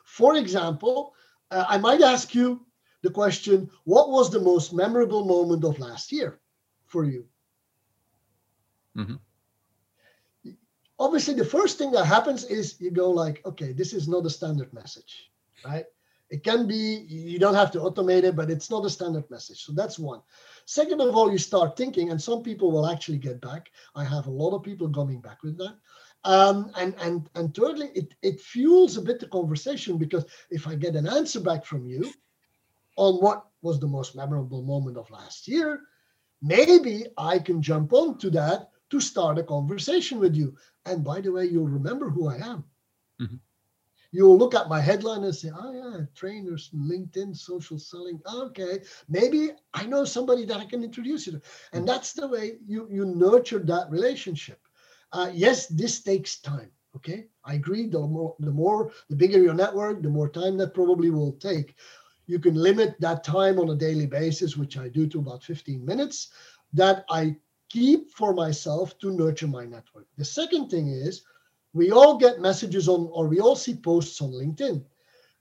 [0.05, 1.15] For example
[1.53, 2.67] uh, i might ask you
[3.03, 6.41] the question what was the most memorable moment of last year
[6.87, 7.25] for you?
[8.97, 10.53] Mm-hmm.
[10.99, 14.31] Obviously, the first thing that happens is you go like, okay, this is not a
[14.31, 15.31] standard message,
[15.65, 15.87] right?
[16.29, 19.65] It can be, you don't have to automate it, but it's not a standard message.
[19.65, 20.21] So that's one.
[20.67, 23.71] Second of all, you start thinking, and some people will actually get back.
[23.97, 25.77] I have a lot of people coming back with that.
[26.23, 30.75] Um, and and and thirdly, it, it fuels a bit the conversation because if I
[30.75, 32.13] get an answer back from you,
[33.01, 35.81] on what was the most memorable moment of last year,
[36.43, 40.55] maybe I can jump onto that to start a conversation with you.
[40.85, 42.65] And by the way, you'll remember who I am.
[43.21, 43.37] Mm-hmm.
[44.13, 48.21] You'll look at my headline and say, oh, yeah, trainers, LinkedIn, social selling.
[48.35, 51.43] Okay, maybe I know somebody that I can introduce you to.
[51.73, 54.61] And that's the way you, you nurture that relationship.
[55.13, 56.71] Uh, yes, this takes time.
[56.97, 57.87] Okay, I agree.
[57.87, 61.77] The more, the more, the bigger your network, the more time that probably will take
[62.31, 65.85] you can limit that time on a daily basis, which I do to about 15
[65.85, 66.29] minutes,
[66.73, 67.37] that I
[67.69, 70.07] keep for myself to nurture my network.
[70.17, 71.23] The second thing is
[71.73, 74.85] we all get messages on, or we all see posts on LinkedIn.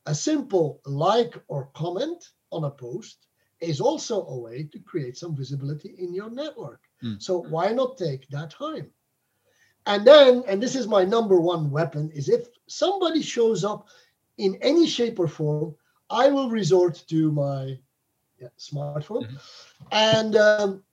[0.07, 3.27] A simple like or comment on a post
[3.61, 6.81] is also a way to create some visibility in your network.
[7.03, 7.21] Mm.
[7.21, 8.89] So why not take that time?
[9.85, 13.87] And then, and this is my number one weapon, is if somebody shows up
[14.37, 15.75] in any shape or form
[16.09, 17.77] I will resort to my
[18.39, 19.87] yeah, smartphone mm-hmm.
[19.91, 20.83] and um,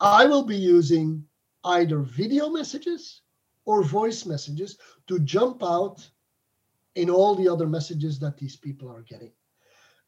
[0.00, 1.24] I will be using
[1.64, 3.22] either video messages
[3.64, 6.06] or voice messages to jump out
[6.94, 9.32] in all the other messages that these people are getting.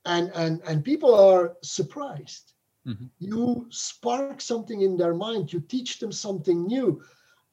[0.05, 2.53] And, and, and people are surprised.
[2.87, 3.07] Mm-hmm.
[3.19, 7.03] You spark something in their mind, you teach them something new.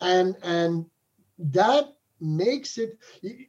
[0.02, 0.86] And, and
[1.40, 2.98] that makes it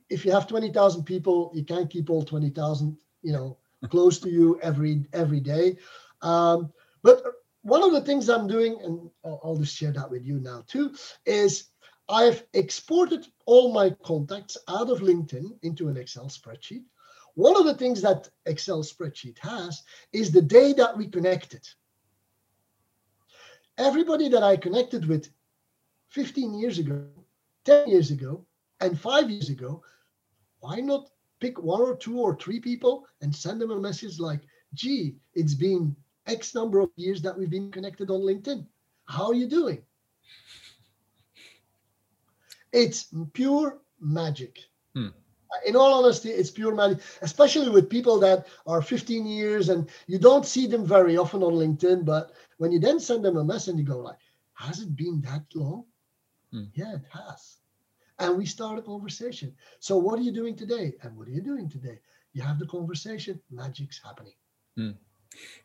[0.08, 3.56] if you have 20,000 people, you can't keep all 20,000 you know
[3.90, 5.76] close to you every every day
[6.22, 7.22] um, but
[7.64, 10.94] one of the things I'm doing, and I'll just share that with you now too,
[11.24, 11.70] is
[12.08, 16.84] I've exported all my contacts out of LinkedIn into an Excel spreadsheet.
[17.34, 19.82] One of the things that Excel spreadsheet has
[20.12, 21.66] is the day that we connected.
[23.78, 25.30] Everybody that I connected with
[26.10, 27.08] 15 years ago,
[27.64, 28.44] 10 years ago,
[28.80, 29.82] and five years ago,
[30.60, 31.10] why not
[31.44, 34.40] pick one or two or three people and send them a message like,
[34.72, 35.94] gee, it's been
[36.26, 38.64] X number of years that we've been connected on LinkedIn.
[39.04, 39.82] How are you doing?
[42.72, 44.58] It's pure magic.
[44.94, 45.08] Hmm.
[45.66, 50.18] In all honesty, it's pure magic, especially with people that are 15 years and you
[50.18, 52.06] don't see them very often on LinkedIn.
[52.06, 54.18] But when you then send them a message, you go like,
[54.54, 55.84] "Has it been that long?"
[56.50, 56.64] Hmm.
[56.72, 57.58] Yeah, it has.
[58.18, 59.54] And we start a conversation.
[59.80, 60.94] So, what are you doing today?
[61.02, 61.98] And what are you doing today?
[62.32, 63.40] You have the conversation.
[63.50, 64.34] Magic's happening.
[64.76, 64.90] Hmm.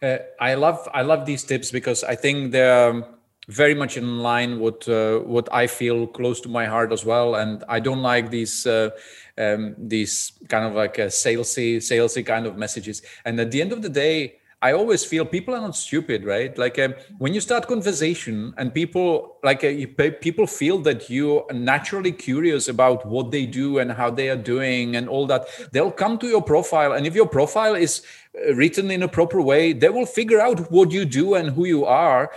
[0.02, 3.06] Uh, I love I love these tips because I think they're
[3.48, 7.36] very much in line with uh, what I feel close to my heart as well.
[7.36, 8.90] And I don't like these uh,
[9.38, 13.02] um, these kind of like a salesy salesy kind of messages.
[13.26, 16.58] And at the end of the day, I always feel people are not stupid, right?
[16.58, 21.46] Like um, when you start conversation and people like uh, you, people feel that you
[21.50, 25.48] are naturally curious about what they do and how they are doing and all that,
[25.72, 26.92] they'll come to your profile.
[26.92, 28.02] And if your profile is
[28.36, 31.66] uh, written in a proper way, they will figure out what you do and who
[31.66, 32.30] you are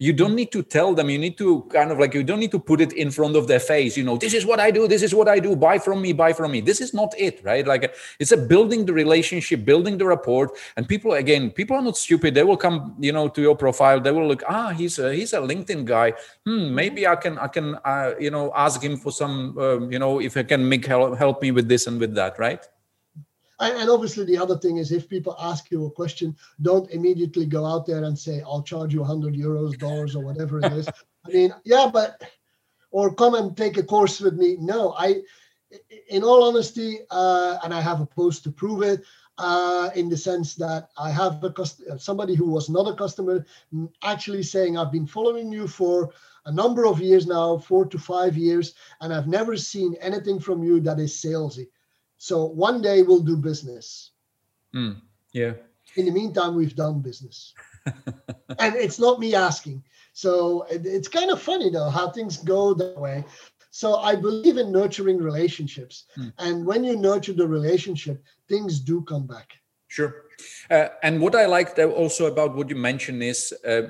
[0.00, 1.10] you don't need to tell them.
[1.10, 3.46] You need to kind of like you don't need to put it in front of
[3.46, 5.78] their face you know this is what i do this is what i do buy
[5.78, 6.60] from me buy from me.
[6.60, 7.66] This is not it right?
[7.66, 11.96] Like it's a building the relationship building the rapport and people again people are not
[11.96, 12.34] stupid.
[12.34, 14.00] They will come you know to your profile.
[14.00, 16.14] They will look ah he's a he's a linkedin guy.
[16.46, 19.98] Hmm maybe i can i can uh, you know ask him for some um, you
[19.98, 22.66] know if i can make help, help me with this and with that right
[23.60, 27.66] and obviously, the other thing is if people ask you a question, don't immediately go
[27.66, 30.88] out there and say, I'll charge you 100 euros, dollars, or whatever it is.
[30.88, 32.22] I mean, yeah, but,
[32.90, 34.56] or come and take a course with me.
[34.58, 35.22] No, I,
[36.08, 39.02] in all honesty, uh, and I have a post to prove it,
[39.38, 43.46] uh, in the sense that I have a cust- somebody who was not a customer
[44.02, 46.12] actually saying, I've been following you for
[46.46, 50.62] a number of years now, four to five years, and I've never seen anything from
[50.62, 51.68] you that is salesy.
[52.20, 54.10] So one day we'll do business.
[54.74, 55.00] Mm,
[55.32, 55.54] yeah.
[55.96, 57.54] In the meantime, we've done business.
[57.86, 59.82] and it's not me asking.
[60.12, 63.24] So it, it's kind of funny though how things go that way.
[63.70, 66.04] So I believe in nurturing relationships.
[66.18, 66.32] Mm.
[66.36, 69.54] And when you nurture the relationship, things do come back.
[69.88, 70.26] Sure.
[70.70, 73.82] Uh, and what I liked also about what you mentioned is uh,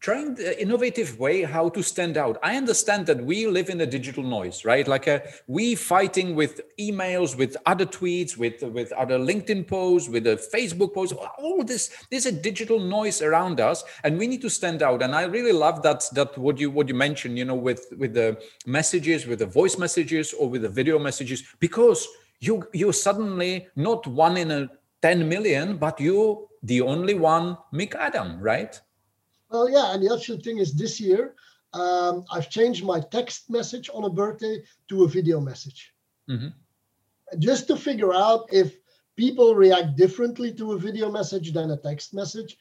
[0.00, 2.38] trying the innovative way how to stand out.
[2.42, 4.86] I understand that we live in a digital noise right?
[4.88, 10.08] Like a, uh, we fighting with emails with other tweets with with other linkedin posts
[10.08, 14.40] with a facebook post all this there's a digital noise around us and we need
[14.42, 15.02] to stand out.
[15.02, 18.14] And i really love that that what you what you mentioned you know with with
[18.14, 22.06] the messages with the voice messages or with the video messages because
[22.40, 24.70] you you're suddenly not one in a
[25.02, 28.80] 10 million but you the only one Mic Adam right
[29.50, 31.34] well, yeah, and the actual thing is this year,
[31.72, 35.92] um, I've changed my text message on a birthday to a video message.
[36.28, 36.48] Mm-hmm.
[37.38, 38.76] Just to figure out if
[39.16, 42.56] people react differently to a video message than a text message.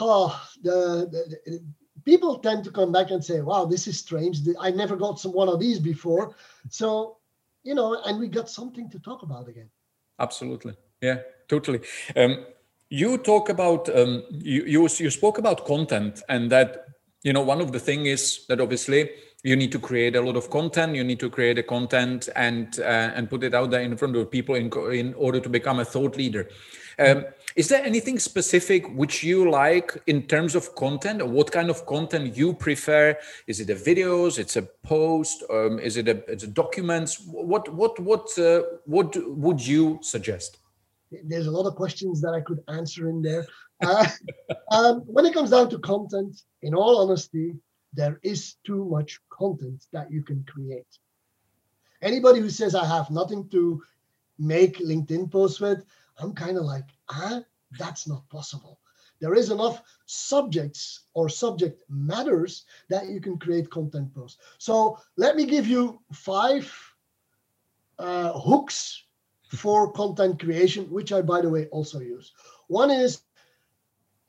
[0.00, 1.64] Oh, the, the, the,
[2.04, 4.40] people tend to come back and say, wow, this is strange.
[4.60, 6.34] I never got some one of these before.
[6.68, 7.18] So,
[7.62, 9.70] you know, and we got something to talk about again.
[10.18, 10.74] Absolutely.
[11.00, 11.80] Yeah, totally.
[12.16, 12.44] Um,
[12.90, 16.86] you talk about um, you, you you spoke about content and that
[17.22, 19.10] you know one of the thing is that obviously
[19.42, 22.80] you need to create a lot of content you need to create a content and
[22.80, 25.80] uh, and put it out there in front of people in in order to become
[25.80, 26.48] a thought leader.
[26.98, 27.24] Um,
[27.56, 31.22] is there anything specific which you like in terms of content?
[31.22, 33.16] Or what kind of content you prefer?
[33.46, 34.38] Is it a videos?
[34.38, 35.42] It's a post?
[35.50, 37.20] Um, is it a it's a documents?
[37.26, 40.58] What what what uh, what would you suggest
[41.24, 43.46] there's a lot of questions that I could answer in there.
[43.82, 44.06] Uh,
[44.70, 47.54] um, when it comes down to content, in all honesty,
[47.92, 50.98] there is too much content that you can create.
[52.02, 53.82] Anybody who says I have nothing to
[54.38, 55.84] make LinkedIn posts with,
[56.18, 57.40] I'm kind of like, ah,
[57.78, 58.80] that's not possible.
[59.20, 64.38] There is enough subjects or subject matters that you can create content posts.
[64.58, 66.70] So let me give you five
[67.98, 69.03] uh, hooks
[69.56, 72.32] for content creation, which I, by the way, also use.
[72.68, 73.22] One is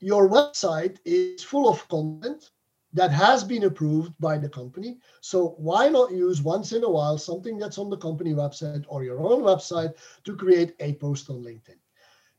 [0.00, 2.50] your website is full of content
[2.92, 4.98] that has been approved by the company.
[5.20, 9.04] So why not use once in a while something that's on the company website or
[9.04, 11.78] your own website to create a post on LinkedIn?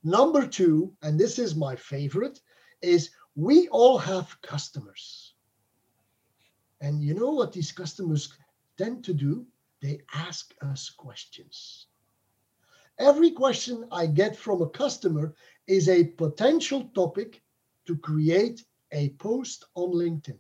[0.04, 2.40] Number two, and this is my favorite,
[2.82, 5.34] is we all have customers.
[6.82, 8.34] And you know what these customers
[8.78, 9.46] tend to do?
[9.82, 11.87] They ask us questions.
[13.00, 15.36] Every question I get from a customer
[15.68, 17.43] is a potential topic
[17.86, 20.38] to create a post on LinkedIn.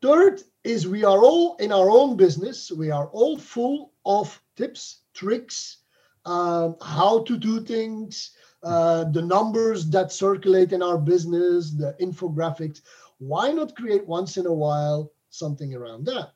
[0.00, 2.70] Third is we are all in our own business.
[2.70, 5.78] We are all full of tips, tricks,
[6.24, 8.30] uh, how to do things,
[8.62, 12.80] uh, the numbers that circulate in our business, the infographics.
[13.18, 16.32] Why not create once in a while something around that?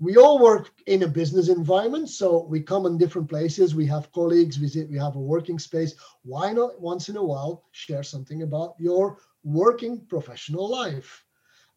[0.00, 3.74] We all work in a business environment, so we come in different places.
[3.74, 5.94] We have colleagues, visit, we have a working space.
[6.22, 11.24] Why not once in a while share something about your working professional life?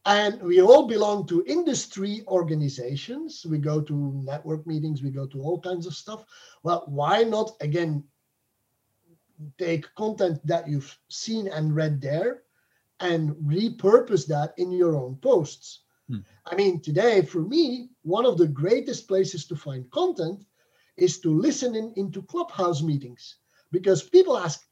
[0.06, 3.46] And we all belong to industry organizations.
[3.46, 6.26] We go to network meetings, we go to all kinds of stuff.
[6.64, 8.04] Well, why not, again,
[9.60, 12.44] take content that you've seen and read there
[13.00, 15.82] and repurpose that in your own posts?
[16.10, 16.20] Hmm.
[16.46, 20.46] I mean, today, for me, one of the greatest places to find content
[20.96, 23.38] is to listen in, into clubhouse meetings
[23.72, 24.66] because people ask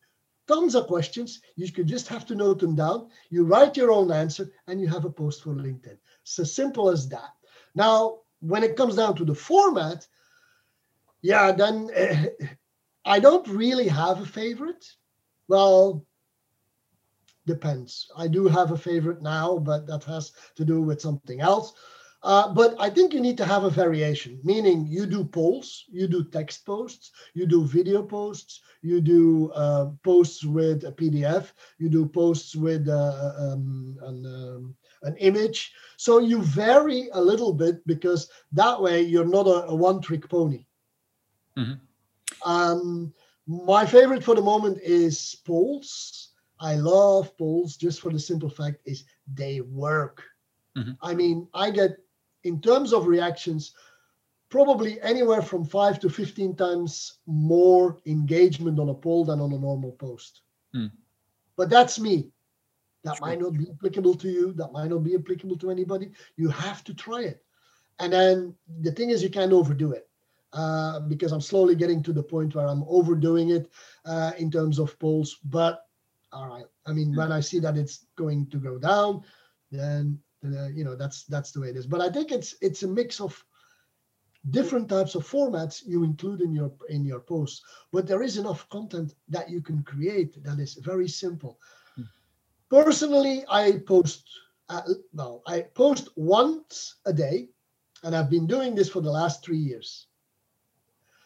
[0.48, 1.42] tons of questions.
[1.56, 3.10] You could just have to note them down.
[3.30, 5.98] You write your own answer and you have a post for LinkedIn.
[6.22, 7.32] It's as simple as that.
[7.76, 10.08] Now, when it comes down to the format,
[11.22, 12.46] yeah, then uh,
[13.06, 14.86] I don't really have a favorite.
[15.48, 16.06] Well,
[17.46, 18.08] depends.
[18.18, 21.74] I do have a favorite now, but that has to do with something else.
[22.24, 26.08] Uh, but I think you need to have a variation, meaning you do polls, you
[26.08, 31.88] do text posts, you do video posts, you do uh, posts with a PDF, you
[31.88, 35.72] do posts with uh, um, an, um, an image.
[35.98, 40.28] So you vary a little bit because that way you're not a, a one trick
[40.28, 40.66] pony.
[41.56, 42.50] Mm-hmm.
[42.50, 43.14] Um,
[43.46, 46.25] my favorite for the moment is polls.
[46.60, 50.24] I love polls just for the simple fact is they work.
[50.78, 50.92] Mm-hmm.
[51.02, 51.98] I mean, I get
[52.44, 53.74] in terms of reactions,
[54.50, 59.58] probably anywhere from five to 15 times more engagement on a poll than on a
[59.58, 60.42] normal post.
[60.76, 60.92] Mm.
[61.58, 62.32] But that's me.
[63.04, 64.54] That might not be applicable to you.
[64.54, 66.12] That might not be applicable to anybody.
[66.38, 67.44] You have to try it.
[68.00, 70.10] And then the thing is, you can't overdo it.
[70.54, 73.70] Uh, because I'm slowly getting to the point where I'm overdoing it
[74.06, 75.38] uh, in terms of polls.
[75.44, 75.85] But
[76.36, 79.24] all right, I mean, when I see that it's going to go down,
[79.72, 81.88] then uh, you know that's that's the way it is.
[81.88, 83.44] But I think it's it's a mix of
[84.52, 87.62] different types of formats you include in your in your posts.
[87.94, 91.58] But there is enough content that you can create that is very simple.
[91.96, 92.04] Hmm.
[92.70, 94.28] Personally, I post
[94.68, 94.82] uh,
[95.14, 97.50] well, I post once a day,
[98.04, 100.08] and I've been doing this for the last three years.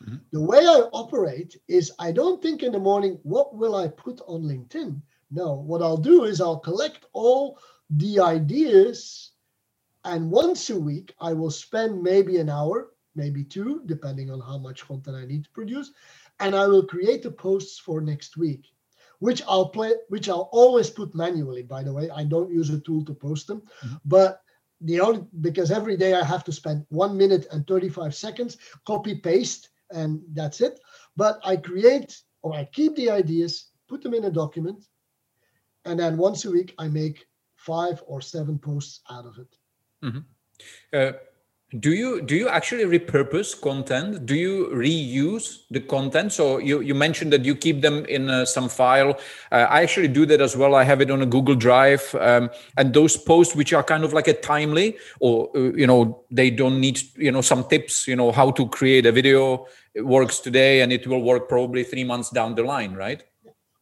[0.04, 0.18] Mm-hmm.
[0.32, 4.22] The way I operate is I don't think in the morning, what will I put
[4.28, 5.02] on LinkedIn?
[5.32, 9.32] No, what I'll do is I'll collect all the ideas.
[10.06, 14.58] And once a week, I will spend maybe an hour, maybe two, depending on how
[14.58, 15.92] much content I need to produce.
[16.40, 18.68] And I will create the posts for next week,
[19.20, 22.10] which I'll play, which I'll always put manually, by the way.
[22.10, 23.62] I don't use a tool to post them.
[23.84, 23.96] Mm-hmm.
[24.06, 24.42] But
[24.82, 29.16] the only because every day I have to spend one minute and 35 seconds, copy
[29.16, 30.80] paste, and that's it.
[31.16, 34.86] But I create or I keep the ideas, put them in a document,
[35.86, 37.26] and then once a week I make
[37.56, 39.56] five or seven posts out of it.
[40.04, 40.20] Mm-hmm.
[40.94, 41.12] Uh,
[41.78, 44.26] do you do you actually repurpose content?
[44.26, 46.34] Do you reuse the content?
[46.34, 49.20] So you you mentioned that you keep them in uh, some file.
[49.52, 50.74] Uh, I actually do that as well.
[50.74, 54.14] I have it on a Google Drive, um, and those posts which are kind of
[54.14, 58.08] like a timely, or uh, you know, they don't need you know some tips.
[58.08, 61.84] You know how to create a video it works today, and it will work probably
[61.84, 63.24] three months down the line, right?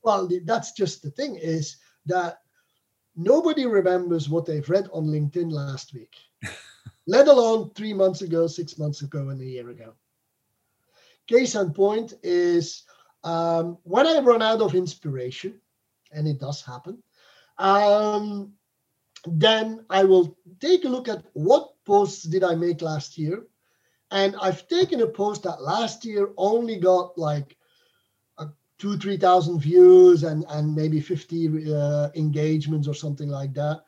[0.04, 2.40] Well, that's just the thing is that
[3.16, 6.16] nobody remembers what they've read on LinkedIn last week,
[7.08, 9.94] let alone three months ago, six months ago, and a year ago.
[11.28, 12.84] Case in point is
[13.24, 15.60] um, when I run out of inspiration,
[16.12, 17.02] and it does happen,
[17.58, 18.54] um,
[19.26, 23.48] then I will take a look at what posts did I make last year.
[24.12, 27.58] And I've taken a post that last year only got like
[28.78, 33.82] two, 3,000 views and, and maybe 50 uh, engagements or something like that.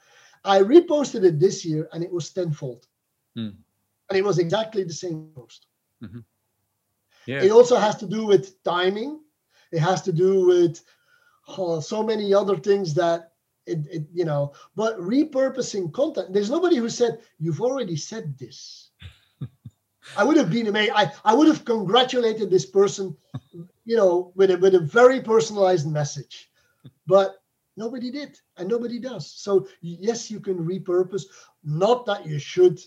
[0.43, 2.87] I reposted it this year and it was tenfold.
[3.37, 3.55] Mm.
[4.09, 5.67] And it was exactly the same post.
[6.03, 6.19] Mm-hmm.
[7.25, 7.43] Yeah.
[7.43, 9.19] It also has to do with timing.
[9.71, 10.81] It has to do with
[11.47, 13.33] oh, so many other things that
[13.65, 16.33] it, it, you know, but repurposing content.
[16.33, 18.89] There's nobody who said, You've already said this.
[20.17, 20.93] I would have been amazed.
[20.95, 23.15] I, I would have congratulated this person,
[23.85, 26.49] you know, with a with a very personalized message.
[27.05, 27.39] But
[27.79, 29.31] Nobody did, and nobody does.
[29.31, 31.23] So yes, you can repurpose.
[31.63, 32.77] Not that you should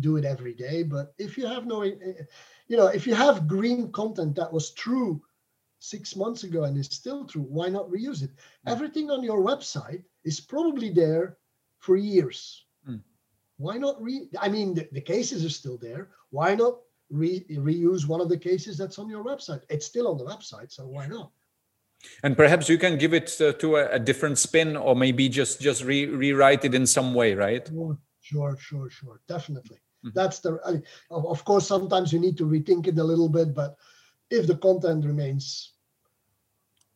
[0.00, 3.92] do it every day, but if you have no, you know, if you have green
[3.92, 5.22] content that was true
[5.78, 8.30] six months ago and is still true, why not reuse it?
[8.30, 8.72] Mm.
[8.72, 11.36] Everything on your website is probably there
[11.78, 12.64] for years.
[12.88, 13.00] Mm.
[13.58, 14.28] Why not re?
[14.40, 16.08] I mean, the, the cases are still there.
[16.30, 16.78] Why not
[17.10, 19.62] re- reuse one of the cases that's on your website?
[19.68, 21.30] It's still on the website, so why not?
[22.22, 25.60] and perhaps you can give it uh, to a, a, different spin or maybe just
[25.60, 29.20] just re- rewrite it in some way right sure sure sure, sure.
[29.26, 30.10] definitely mm-hmm.
[30.14, 33.76] that's the I, of course sometimes you need to rethink it a little bit but
[34.30, 35.72] if the content remains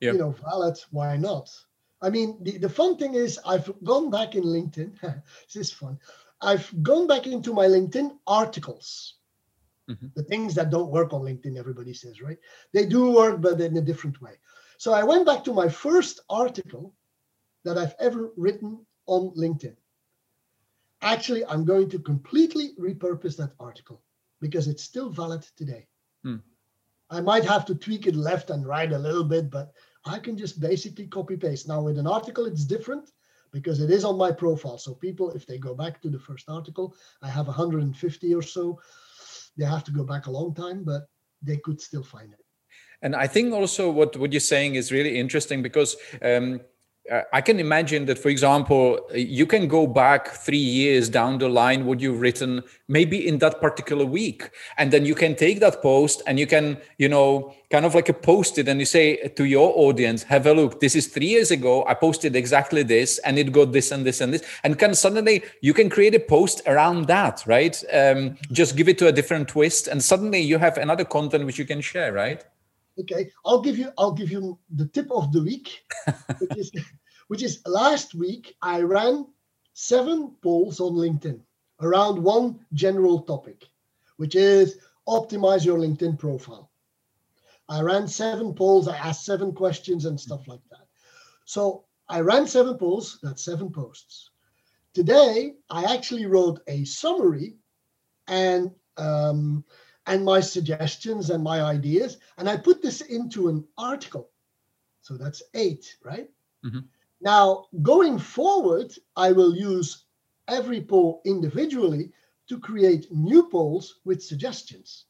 [0.00, 0.14] yep.
[0.14, 1.50] you know valid why not
[2.02, 5.98] i mean the, the fun thing is i've gone back in linkedin this is fun
[6.42, 9.14] i've gone back into my linkedin articles
[9.90, 10.06] mm-hmm.
[10.14, 12.38] the things that don't work on linkedin everybody says right
[12.72, 14.34] they do work but in a different way
[14.78, 16.94] so I went back to my first article
[17.64, 19.76] that I've ever written on LinkedIn.
[21.03, 24.03] Actually, I'm going to completely repurpose that article
[24.40, 25.86] because it's still valid today.
[26.22, 26.36] Hmm.
[27.11, 29.72] I might have to tweak it left and right a little bit, but
[30.05, 31.68] I can just basically copy paste.
[31.68, 33.11] Now, with an article, it's different
[33.53, 34.78] because it is on my profile.
[34.78, 38.80] So, people, if they go back to the first article, I have 150 or so.
[39.57, 41.09] They have to go back a long time, but
[41.42, 42.44] they could still find it.
[43.03, 46.61] And I think also what, what you're saying is really interesting because um,
[47.32, 51.86] I can imagine that, for example, you can go back three years down the line
[51.86, 56.22] what you've written, maybe in that particular week, and then you can take that post
[56.26, 59.44] and you can, you know, kind of like a post it and you say to
[59.44, 60.80] your audience, "Have a look.
[60.80, 61.84] This is three years ago.
[61.86, 65.42] I posted exactly this, and it got this and this and this." And can suddenly
[65.62, 67.82] you can create a post around that, right?
[67.92, 71.59] Um, just give it to a different twist, and suddenly you have another content which
[71.59, 72.44] you can share, right?
[73.01, 75.84] Okay, I'll give you I'll give you the tip of the week,
[76.38, 76.72] which is
[77.28, 79.26] which is last week I ran
[79.74, 81.40] seven polls on LinkedIn
[81.80, 83.68] around one general topic,
[84.16, 84.78] which is
[85.09, 86.70] optimize your LinkedIn profile.
[87.68, 90.86] I ran seven polls, I asked seven questions and stuff like that.
[91.44, 94.30] So I ran seven polls, that's seven posts.
[94.94, 97.57] Today, I actually wrote a summary
[98.26, 99.64] and um,
[100.09, 102.16] and my suggestions and my ideas.
[102.38, 104.30] And I put this into an article.
[105.02, 106.28] So that's eight, right?
[106.64, 106.80] Mm-hmm.
[107.20, 110.04] Now, going forward, I will use
[110.48, 112.12] every poll individually
[112.48, 115.04] to create new polls with suggestions.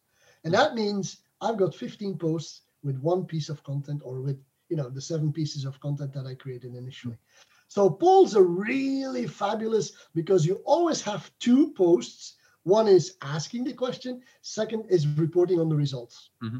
[0.45, 4.39] And that means I've got 15 posts with one piece of content or with
[4.69, 7.19] you know the seven pieces of content that I created initially.
[7.69, 12.35] So polls are really fabulous because you always have two posts
[12.69, 16.31] one is asking the question, second is reporting on the results.
[16.45, 16.59] Mm-hmm.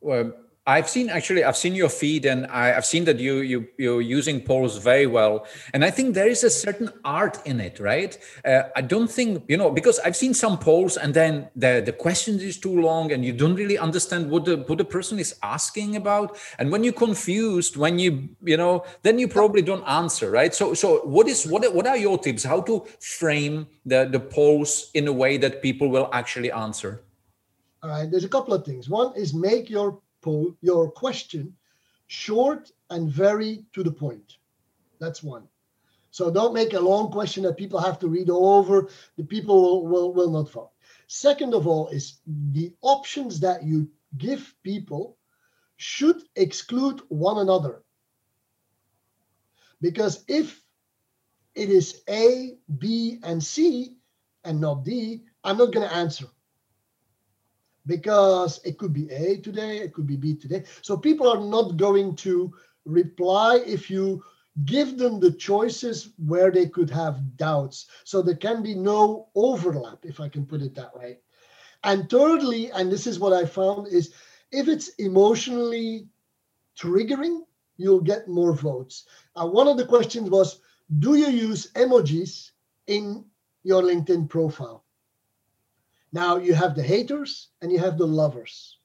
[0.00, 0.32] Well,
[0.66, 4.00] I've seen actually I've seen your feed and I, have seen that you you you're
[4.00, 5.46] using polls very well.
[5.74, 8.16] And I think there is a certain art in it right?
[8.46, 11.92] Uh, I don't think you know because I've seen some polls and then the the
[11.92, 15.34] question is too long and you don't really understand what the what the person is
[15.42, 16.38] asking about.
[16.58, 20.54] And when you're confused when you you know then you probably don't answer right?
[20.54, 22.42] So so what is what what are your tips?
[22.42, 27.02] How to frame the the polls in a way that people will actually answer?
[27.82, 28.88] All right there's a couple of things.
[28.88, 30.00] One is make your
[30.60, 31.54] your question
[32.06, 34.38] short and very to the point.
[35.00, 35.48] That's one.
[36.10, 38.88] So don't make a long question that people have to read over.
[39.16, 40.70] The people will, will, will not vote.
[41.08, 42.20] Second of all, is
[42.52, 45.16] the options that you give people
[45.76, 47.82] should exclude one another.
[49.80, 50.62] Because if
[51.54, 53.96] it is A, B, and C,
[54.44, 56.26] and not D, I'm not going to answer
[57.86, 60.64] because it could be A today, it could be B today.
[60.82, 62.52] So people are not going to
[62.84, 64.22] reply if you
[64.64, 67.86] give them the choices where they could have doubts.
[68.04, 71.18] So there can be no overlap, if I can put it that way.
[71.82, 74.14] And thirdly, and this is what I found, is
[74.52, 76.08] if it's emotionally
[76.78, 77.40] triggering,
[77.76, 79.06] you'll get more votes.
[79.34, 80.60] Uh, one of the questions was
[80.98, 82.52] Do you use emojis
[82.86, 83.24] in
[83.64, 84.83] your LinkedIn profile?
[86.14, 88.78] Now you have the haters and you have the lovers.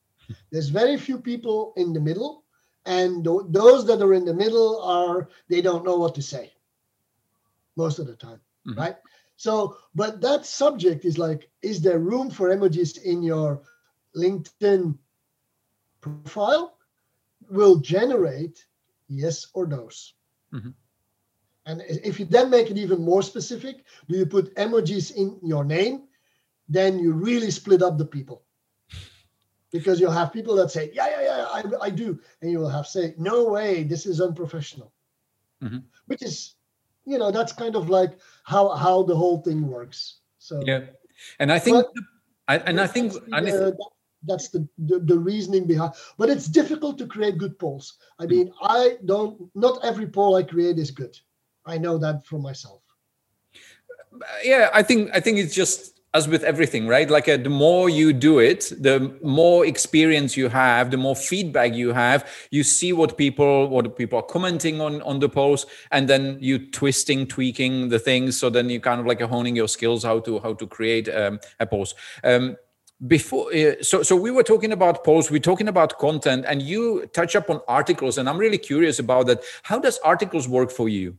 [0.52, 2.44] There's very few people in the middle,
[2.86, 6.52] and th- those that are in the middle are they don't know what to say
[7.78, 8.80] most of the time, mm-hmm.
[8.80, 8.96] right?
[9.38, 13.62] So, but that subject is like, is there room for emojis in your
[14.18, 14.98] LinkedIn
[16.02, 16.78] profile?
[17.50, 18.66] Will generate
[19.08, 20.14] yes or no's.
[20.54, 20.72] Mm-hmm.
[21.66, 25.64] And if you then make it even more specific, do you put emojis in your
[25.64, 26.09] name?
[26.70, 28.44] Then you really split up the people
[29.72, 32.70] because you'll have people that say yeah yeah yeah I, I do and you will
[32.70, 34.94] have say no way this is unprofessional
[35.62, 35.84] Mhm.
[36.08, 36.56] which is,
[37.06, 40.22] you know, that's kind of like how how the whole thing works.
[40.38, 40.86] So Yeah,
[41.40, 41.92] and I think, Well,
[42.48, 43.92] I, and I think, that's the, and uh, that-
[44.24, 45.94] that's the, the the reasoning behind.
[46.18, 47.98] But it's difficult to create good polls.
[48.20, 48.32] I Hmm.
[48.32, 49.50] mean, I don't.
[49.56, 51.16] Not every poll I create is good.
[51.66, 52.82] I know that for myself.
[54.44, 57.10] yeah, I think, I think it's just as with everything, right?
[57.10, 61.74] Like uh, the more you do it, the more experience you have, the more feedback
[61.74, 62.28] you have.
[62.50, 66.72] You see what people, what people are commenting on on the post, and then you
[66.72, 68.40] twisting, tweaking the things.
[68.40, 71.40] So then you kind of like honing your skills how to how to create um,
[71.60, 71.96] a post.
[72.24, 72.58] Um,
[73.08, 77.06] before uh, so so we were talking about posts we're talking about content and you
[77.14, 80.90] touch up on articles and i'm really curious about that how does articles work for
[80.90, 81.16] you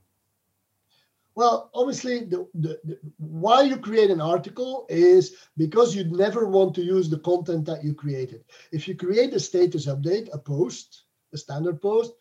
[1.34, 6.74] Well, obviously, the, the, the why you create an article is because you never want
[6.74, 8.44] to use the content that you created.
[8.72, 12.12] If you create a status update, a post, a standard post,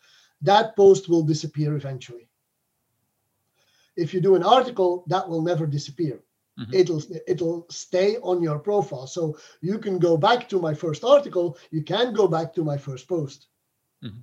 [0.42, 2.28] that post will disappear eventually.
[3.96, 6.22] If you do an article, that will never disappear.
[6.58, 6.74] Mhm.
[6.74, 9.06] It'll it'll stay on your profile.
[9.06, 11.56] So you can go back to my first article.
[11.70, 13.48] You can go back to my first post
[14.02, 14.22] Mhm.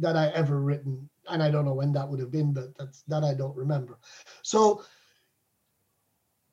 [0.00, 3.02] That I ever written, and I don't know when that would have been, but that's
[3.02, 3.98] that I don't remember.
[4.42, 4.84] So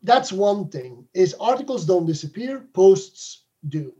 [0.03, 3.93] that's one thing: is articles don't disappear, posts do.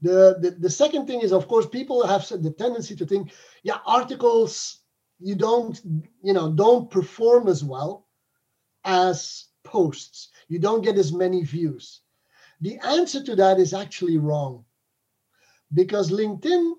[0.00, 3.32] The, the the second thing is, of course, people have said the tendency to think,
[3.62, 4.80] yeah, articles
[5.20, 5.80] you don't
[6.22, 8.06] you know don't perform as well
[8.84, 10.30] as posts.
[10.48, 12.02] You don't get as many views.
[12.60, 14.64] The answer to that is actually wrong
[15.74, 16.72] because LinkedIn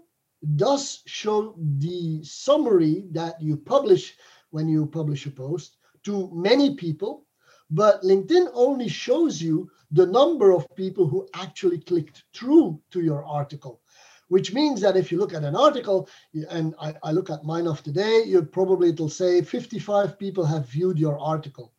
[0.55, 4.15] does show the summary that you publish
[4.51, 7.25] when you publish a post to many people,
[7.69, 13.23] but LinkedIn only shows you the number of people who actually clicked through to your
[13.25, 13.81] article.
[14.29, 16.07] Which means that if you look at an article,
[16.51, 20.67] and I, I look at mine of today, you probably it'll say 55 people have
[20.67, 21.73] viewed your article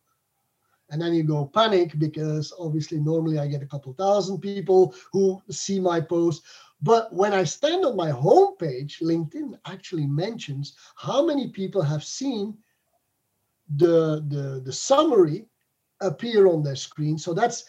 [0.91, 5.41] and then you go panic because obviously normally I get a couple thousand people who
[5.49, 6.43] see my post.
[6.81, 12.57] But when I stand on my homepage, LinkedIn actually mentions how many people have seen
[13.75, 15.45] the, the, the summary
[16.01, 17.17] appear on their screen.
[17.17, 17.65] So that's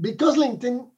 [0.00, 0.90] because LinkedIn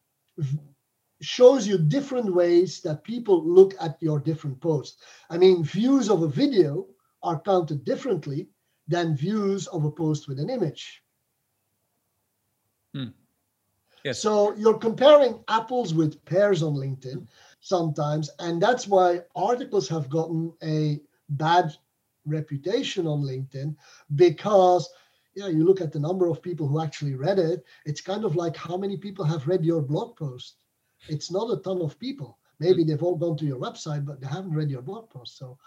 [1.20, 5.02] shows you different ways that people look at your different posts.
[5.30, 6.86] I mean, views of a video
[7.22, 8.48] are counted differently
[8.86, 11.02] than views of a post with an image.
[12.94, 13.08] Hmm.
[14.04, 14.20] Yes.
[14.20, 17.26] So you're comparing apples with pears on LinkedIn
[17.60, 21.74] sometimes, and that's why articles have gotten a bad
[22.26, 23.74] reputation on LinkedIn
[24.14, 24.88] because
[25.34, 28.34] yeah, you look at the number of people who actually read it, it's kind of
[28.34, 30.64] like how many people have read your blog post.
[31.08, 32.38] It's not a ton of people.
[32.58, 35.38] Maybe they've all gone to your website, but they haven't read your blog post.
[35.38, 35.58] So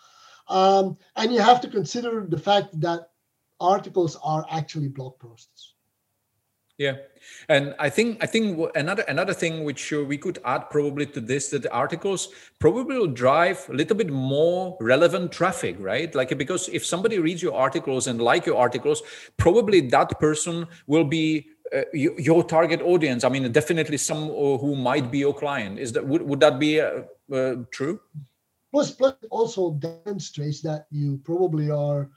[0.48, 3.12] um, and you have to consider the fact that
[3.60, 5.74] articles are actually blog posts.
[6.82, 6.96] Yeah,
[7.48, 11.22] and I think I think another another thing which uh, we could add probably to
[11.22, 16.10] this that the articles probably will drive a little bit more relevant traffic, right?
[16.16, 19.04] Like because if somebody reads your articles and like your articles,
[19.38, 23.24] probably that person will be uh, your target audience.
[23.24, 25.78] I mean, definitely some uh, who might be your client.
[25.78, 28.00] Is that would, would that be uh, uh, true?
[28.72, 32.10] Plus, plus also demonstrates that you probably are,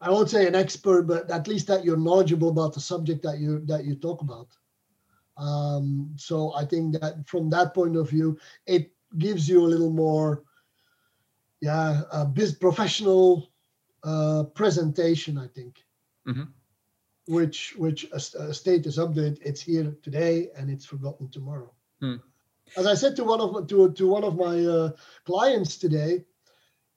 [0.00, 3.38] I won't say an expert, but at least that you're knowledgeable about the subject that
[3.38, 4.48] you that you talk about.
[5.38, 9.90] Um, so I think that from that point of view, it gives you a little
[9.90, 10.42] more,
[11.60, 13.50] yeah, a biz professional
[14.04, 15.38] uh, presentation.
[15.38, 15.84] I think,
[16.26, 16.48] Mhm.
[17.26, 19.38] which which a, a status update.
[19.42, 21.72] It's here today and it's forgotten tomorrow.
[22.00, 22.16] Hmm.
[22.76, 24.90] As I said to one of my- to to one of my uh,
[25.24, 26.24] clients today,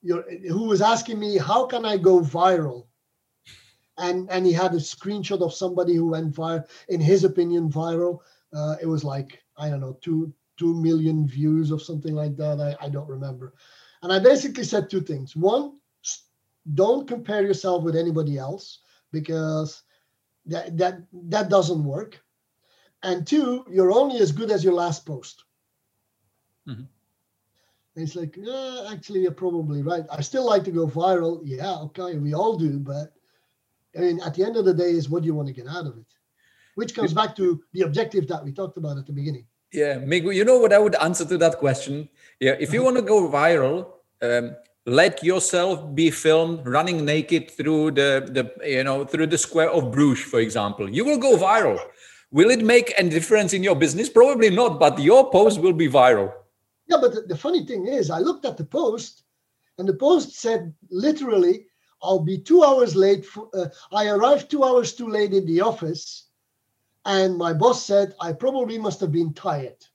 [0.01, 2.87] you're, who was asking me how can I go viral,
[3.99, 6.65] and and he had a screenshot of somebody who went viral.
[6.87, 8.19] In his opinion, viral.
[8.53, 12.59] Uh, it was like I don't know two two million views or something like that.
[12.59, 13.53] I, I don't remember.
[14.01, 15.35] And I basically said two things.
[15.35, 15.77] One,
[16.73, 18.79] don't compare yourself with anybody else
[19.11, 19.83] because
[20.45, 22.21] that that that doesn't work.
[23.03, 25.43] And two, you're only as good as your last post.
[26.67, 26.87] Mhm.
[27.95, 30.05] And it's like, yeah, actually, you're probably right.
[30.11, 31.41] I still like to go viral.
[31.43, 32.79] Yeah, okay, we all do.
[32.79, 33.13] But
[33.95, 35.67] I mean, at the end of the day, is what do you want to get
[35.67, 36.05] out of it?
[36.75, 39.45] Which comes back to the objective that we talked about at the beginning.
[39.73, 42.09] Yeah, Migu, you know what I would answer to that question?
[42.39, 43.87] Yeah, if you want to go viral,
[44.21, 49.69] um, let yourself be filmed running naked through the, the you know through the square
[49.69, 50.89] of Bruges, for example.
[50.89, 51.79] You will go viral.
[52.31, 54.09] Will it make any difference in your business?
[54.09, 56.31] Probably not, but your post will be viral.
[56.87, 59.23] Yeah, but the funny thing is, I looked at the post,
[59.77, 61.65] and the post said literally,
[62.01, 63.25] I'll be two hours late.
[63.25, 66.27] For, uh, I arrived two hours too late in the office,
[67.05, 69.85] and my boss said I probably must have been tired.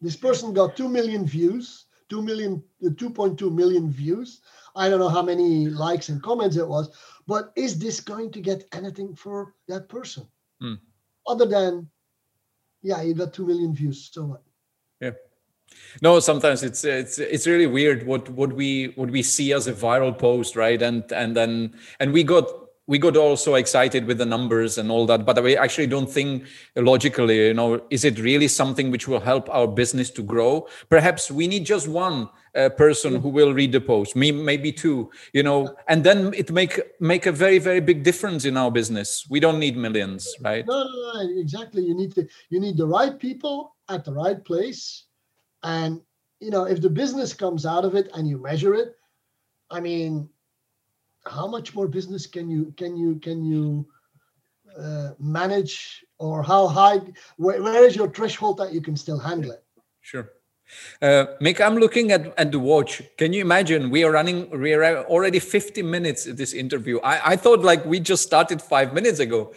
[0.00, 4.42] This person got 2 million views, 2 million, uh, 2.2 million views.
[4.76, 6.94] I don't know how many likes and comments it was,
[7.26, 10.26] but is this going to get anything for that person?
[10.60, 10.74] Hmm.
[11.26, 11.88] Other than,
[12.82, 14.42] yeah, you got 2 million views, so what?
[15.00, 15.12] Yeah.
[16.02, 19.72] No, sometimes it's it's it's really weird what what we what we see as a
[19.72, 20.80] viral post, right?
[20.80, 22.46] And and then and we got
[22.86, 25.24] we got also excited with the numbers and all that.
[25.24, 26.44] But we actually don't think
[26.76, 30.66] logically you know is it really something which will help our business to grow?
[30.88, 35.10] Perhaps we need just one uh, person who will read the post me maybe two
[35.32, 35.74] you know?
[35.88, 39.26] And then it make make a very very big difference in our business.
[39.30, 40.66] We don't need millions right?
[40.66, 41.84] No no, no exactly.
[41.84, 45.04] You need to you need the right people at the right place
[45.64, 46.00] and
[46.40, 48.96] you know if the business comes out of it and you measure it
[49.70, 50.28] i mean
[51.26, 53.86] how much more business can you can you can you
[54.78, 57.00] uh, manage or how high
[57.36, 59.64] where, where is your threshold that you can still handle it?
[60.00, 60.30] Sure
[61.02, 63.02] uh, Mic, I'm looking at, at the watch.
[63.16, 63.90] Can you imagine?
[63.90, 64.50] We are running.
[64.50, 67.00] We are already 50 minutes in this interview.
[67.00, 69.52] I, I thought like we just started five minutes ago.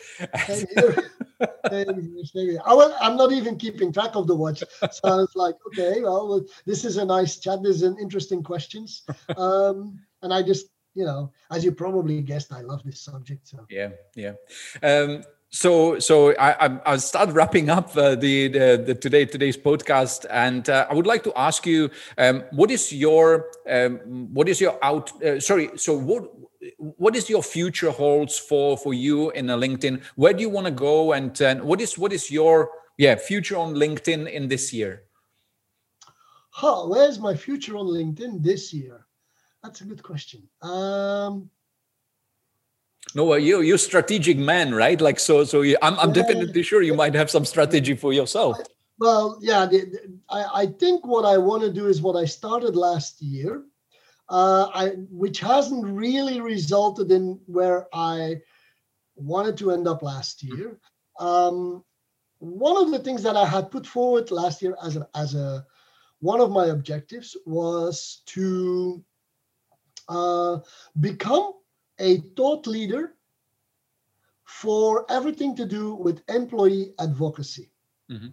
[2.66, 4.64] I am not even keeping track of the watch.
[4.92, 7.64] So I was like, okay, well, this is a nice chat.
[7.64, 9.04] This is an interesting questions,
[9.38, 13.48] um, and I just you know, as you probably guessed, I love this subject.
[13.48, 14.34] So yeah, yeah.
[14.82, 20.26] Um, so so I I'll start wrapping up uh, the, the, the today today's podcast,
[20.30, 24.00] and uh, I would like to ask you, um, what is your um,
[24.34, 25.22] what is your out?
[25.24, 26.30] Uh, sorry, so what
[26.78, 30.02] what is your future holds for for you in a LinkedIn?
[30.16, 33.58] Where do you want to go, and, and what is what is your yeah future
[33.58, 35.04] on LinkedIn in this year?
[36.50, 39.06] Huh, where's my future on LinkedIn this year?
[39.64, 40.50] That's a good question.
[40.62, 41.50] Um,
[43.16, 45.00] no, you you're strategic man, right?
[45.00, 48.14] Like so, so you, I'm I'm yeah, definitely sure you might have some strategy for
[48.14, 48.58] yourself.
[49.00, 52.26] Well, yeah, the, the, I I think what I want to do is what I
[52.26, 53.64] started last year,
[54.30, 58.38] uh, I which hasn't really resulted in where I
[59.16, 60.80] wanted to end up last year.
[61.20, 61.84] Um,
[62.40, 65.66] one of the things that I had put forward last year as a as a
[66.20, 69.04] one of my objectives was to
[70.10, 70.60] uh,
[71.00, 71.54] become
[72.00, 73.14] a thought leader
[74.44, 77.72] for everything to do with employee advocacy.
[78.10, 78.30] Mm-hmm.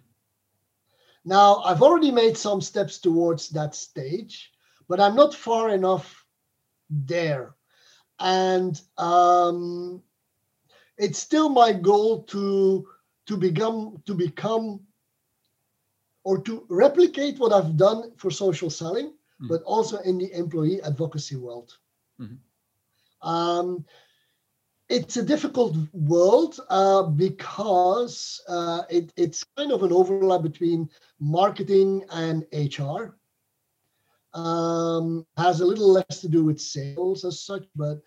[1.25, 4.51] Now, I've already made some steps towards that stage,
[4.87, 6.25] but I'm not far enough
[6.89, 7.55] there.
[8.19, 10.01] And um,
[10.97, 12.87] it's still my goal to
[13.25, 14.81] to become to become
[16.23, 19.47] or to replicate what I've done for social selling mm-hmm.
[19.47, 21.77] but also in the employee advocacy world.
[22.19, 22.35] Mm-hmm.
[23.25, 23.85] Um,
[24.87, 32.05] it's a difficult world uh, because uh, it, it's kind of an overlap between marketing
[32.11, 33.17] and HR.
[34.37, 38.01] Um, has a little less to do with sales as such, but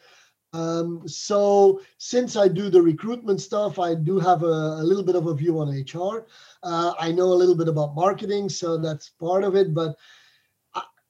[0.52, 5.16] um, so since I do the recruitment stuff, I do have a, a little bit
[5.16, 6.26] of a view on HR.
[6.62, 9.74] Uh, I know a little bit about marketing, so that's part of it.
[9.74, 9.96] But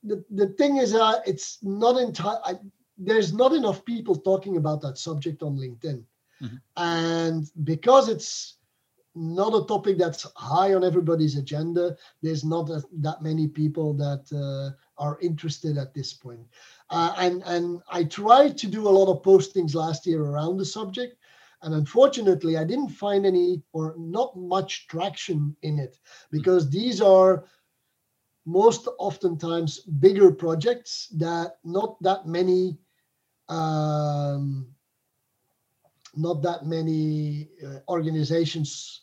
[0.03, 2.39] the, the thing is, uh, it's not entire.
[2.99, 6.03] There's not enough people talking about that subject on LinkedIn,
[6.43, 6.57] mm-hmm.
[6.77, 8.59] and because it's
[9.15, 14.25] not a topic that's high on everybody's agenda, there's not a, that many people that
[14.33, 16.47] uh, are interested at this point.
[16.91, 20.65] Uh, and and I tried to do a lot of postings last year around the
[20.65, 21.17] subject,
[21.63, 25.99] and unfortunately, I didn't find any or not much traction in it
[26.31, 26.79] because mm-hmm.
[26.79, 27.45] these are
[28.47, 32.79] most oftentimes bigger projects that not that many
[33.49, 34.69] um,
[36.17, 39.03] not that many uh, organizations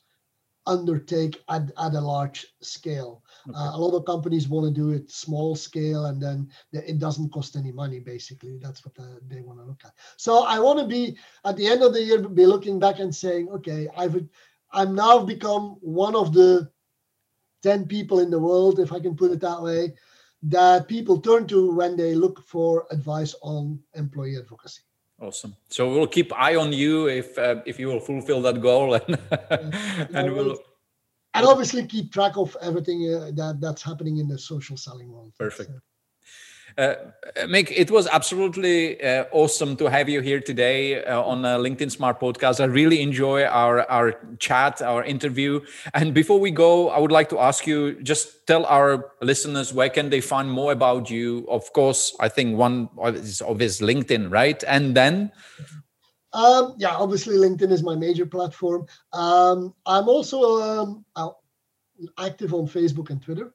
[0.67, 3.23] undertake at, at a large scale.
[3.47, 3.57] Okay.
[3.57, 7.31] Uh, a lot of companies want to do it small scale and then it doesn't
[7.31, 8.57] cost any money, basically.
[8.61, 9.93] That's what the, they want to look at.
[10.17, 13.13] So I want to be, at the end of the year, be looking back and
[13.13, 14.23] saying, okay, I've,
[14.71, 16.69] I'm now become one of the
[17.63, 19.93] 10 people in the world, if I can put it that way,
[20.45, 24.81] that people turn to when they look for advice on employee advocacy.
[25.19, 25.55] Awesome.
[25.69, 29.17] So we'll keep eye on you if uh, if you will fulfill that goal, and
[30.13, 30.57] and we'll
[31.33, 35.31] and obviously keep track of everything uh, that that's happening in the social selling world.
[35.37, 35.71] Perfect.
[36.77, 36.95] Uh,
[37.47, 41.89] Mic, it was absolutely uh, awesome to have you here today uh, on uh, LinkedIn
[41.89, 42.59] Smart Podcast.
[42.59, 45.61] I really enjoy our, our chat, our interview.
[45.93, 49.89] And before we go, I would like to ask you just tell our listeners where
[49.89, 51.45] can they find more about you.
[51.49, 54.61] Of course, I think one is obvious LinkedIn, right?
[54.67, 55.31] And then
[56.33, 58.85] um, yeah, obviously LinkedIn is my major platform.
[59.13, 61.05] Um, I'm also um,
[62.19, 63.53] active on Facebook and Twitter.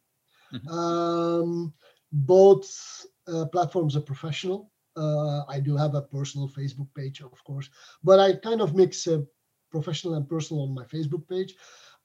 [0.54, 0.68] Mm-hmm.
[0.68, 1.74] Um,
[2.12, 3.09] both uh,
[3.52, 4.70] platforms are professional.
[4.96, 7.70] Uh, I do have a personal Facebook page, of course,
[8.02, 9.20] but I kind of mix uh,
[9.70, 11.54] professional and personal on my Facebook page.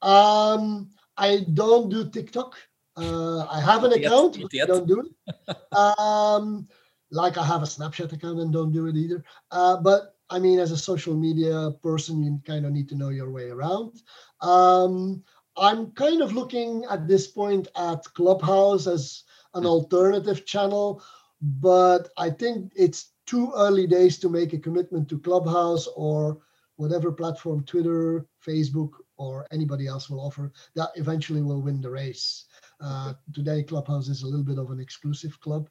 [0.01, 2.55] Um, I don't do TikTok.
[2.97, 5.57] Uh, I have an account, but I don't do it.
[5.77, 6.67] um,
[7.11, 9.23] like I have a Snapchat account and don't do it either.
[9.51, 13.09] Uh, but I mean, as a social media person, you kind of need to know
[13.09, 14.01] your way around.
[14.41, 15.23] Um,
[15.57, 19.23] I'm kind of looking at this point at Clubhouse as
[19.53, 21.01] an alternative channel,
[21.41, 26.39] but I think it's too early days to make a commitment to Clubhouse or
[26.77, 32.45] whatever platform, Twitter, Facebook, or anybody else will offer, that eventually will win the race.
[32.81, 35.69] Uh, today, Clubhouse is a little bit of an exclusive club,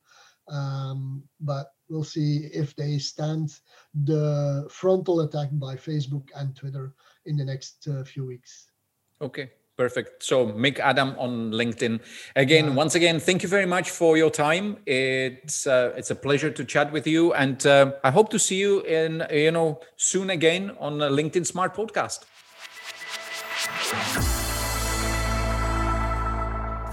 [0.49, 3.61] um, but we'll see if they stand
[4.05, 6.95] the frontal attack by Facebook and Twitter
[7.27, 8.71] in the next uh, few weeks.
[9.21, 10.23] Okay, perfect.
[10.23, 12.01] So Mic Adam on LinkedIn.
[12.37, 12.75] Again, yeah.
[12.75, 14.79] once again, thank you very much for your time.
[14.87, 18.57] It's uh, it's a pleasure to chat with you, and uh, I hope to see
[18.57, 22.25] you in you know soon again on LinkedIn Smart Podcast.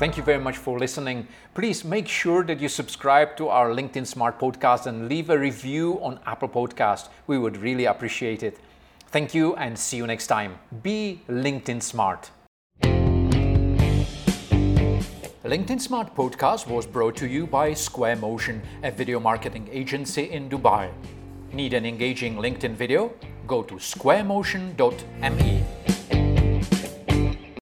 [0.02, 1.28] Thank you very much for listening.
[1.54, 6.00] Please make sure that you subscribe to our LinkedIn Smart Podcast and leave a review
[6.02, 7.10] on Apple Podcast.
[7.28, 8.58] We would really appreciate it.
[9.10, 10.58] Thank you and see you next time.
[10.82, 12.32] Be LinkedIn Smart.
[15.44, 20.48] LinkedIn Smart Podcast was brought to you by Square Motion, a video marketing agency in
[20.48, 20.92] Dubai.
[21.52, 23.12] Need an engaging LinkedIn video?
[23.48, 25.81] Go to squaremotion.me.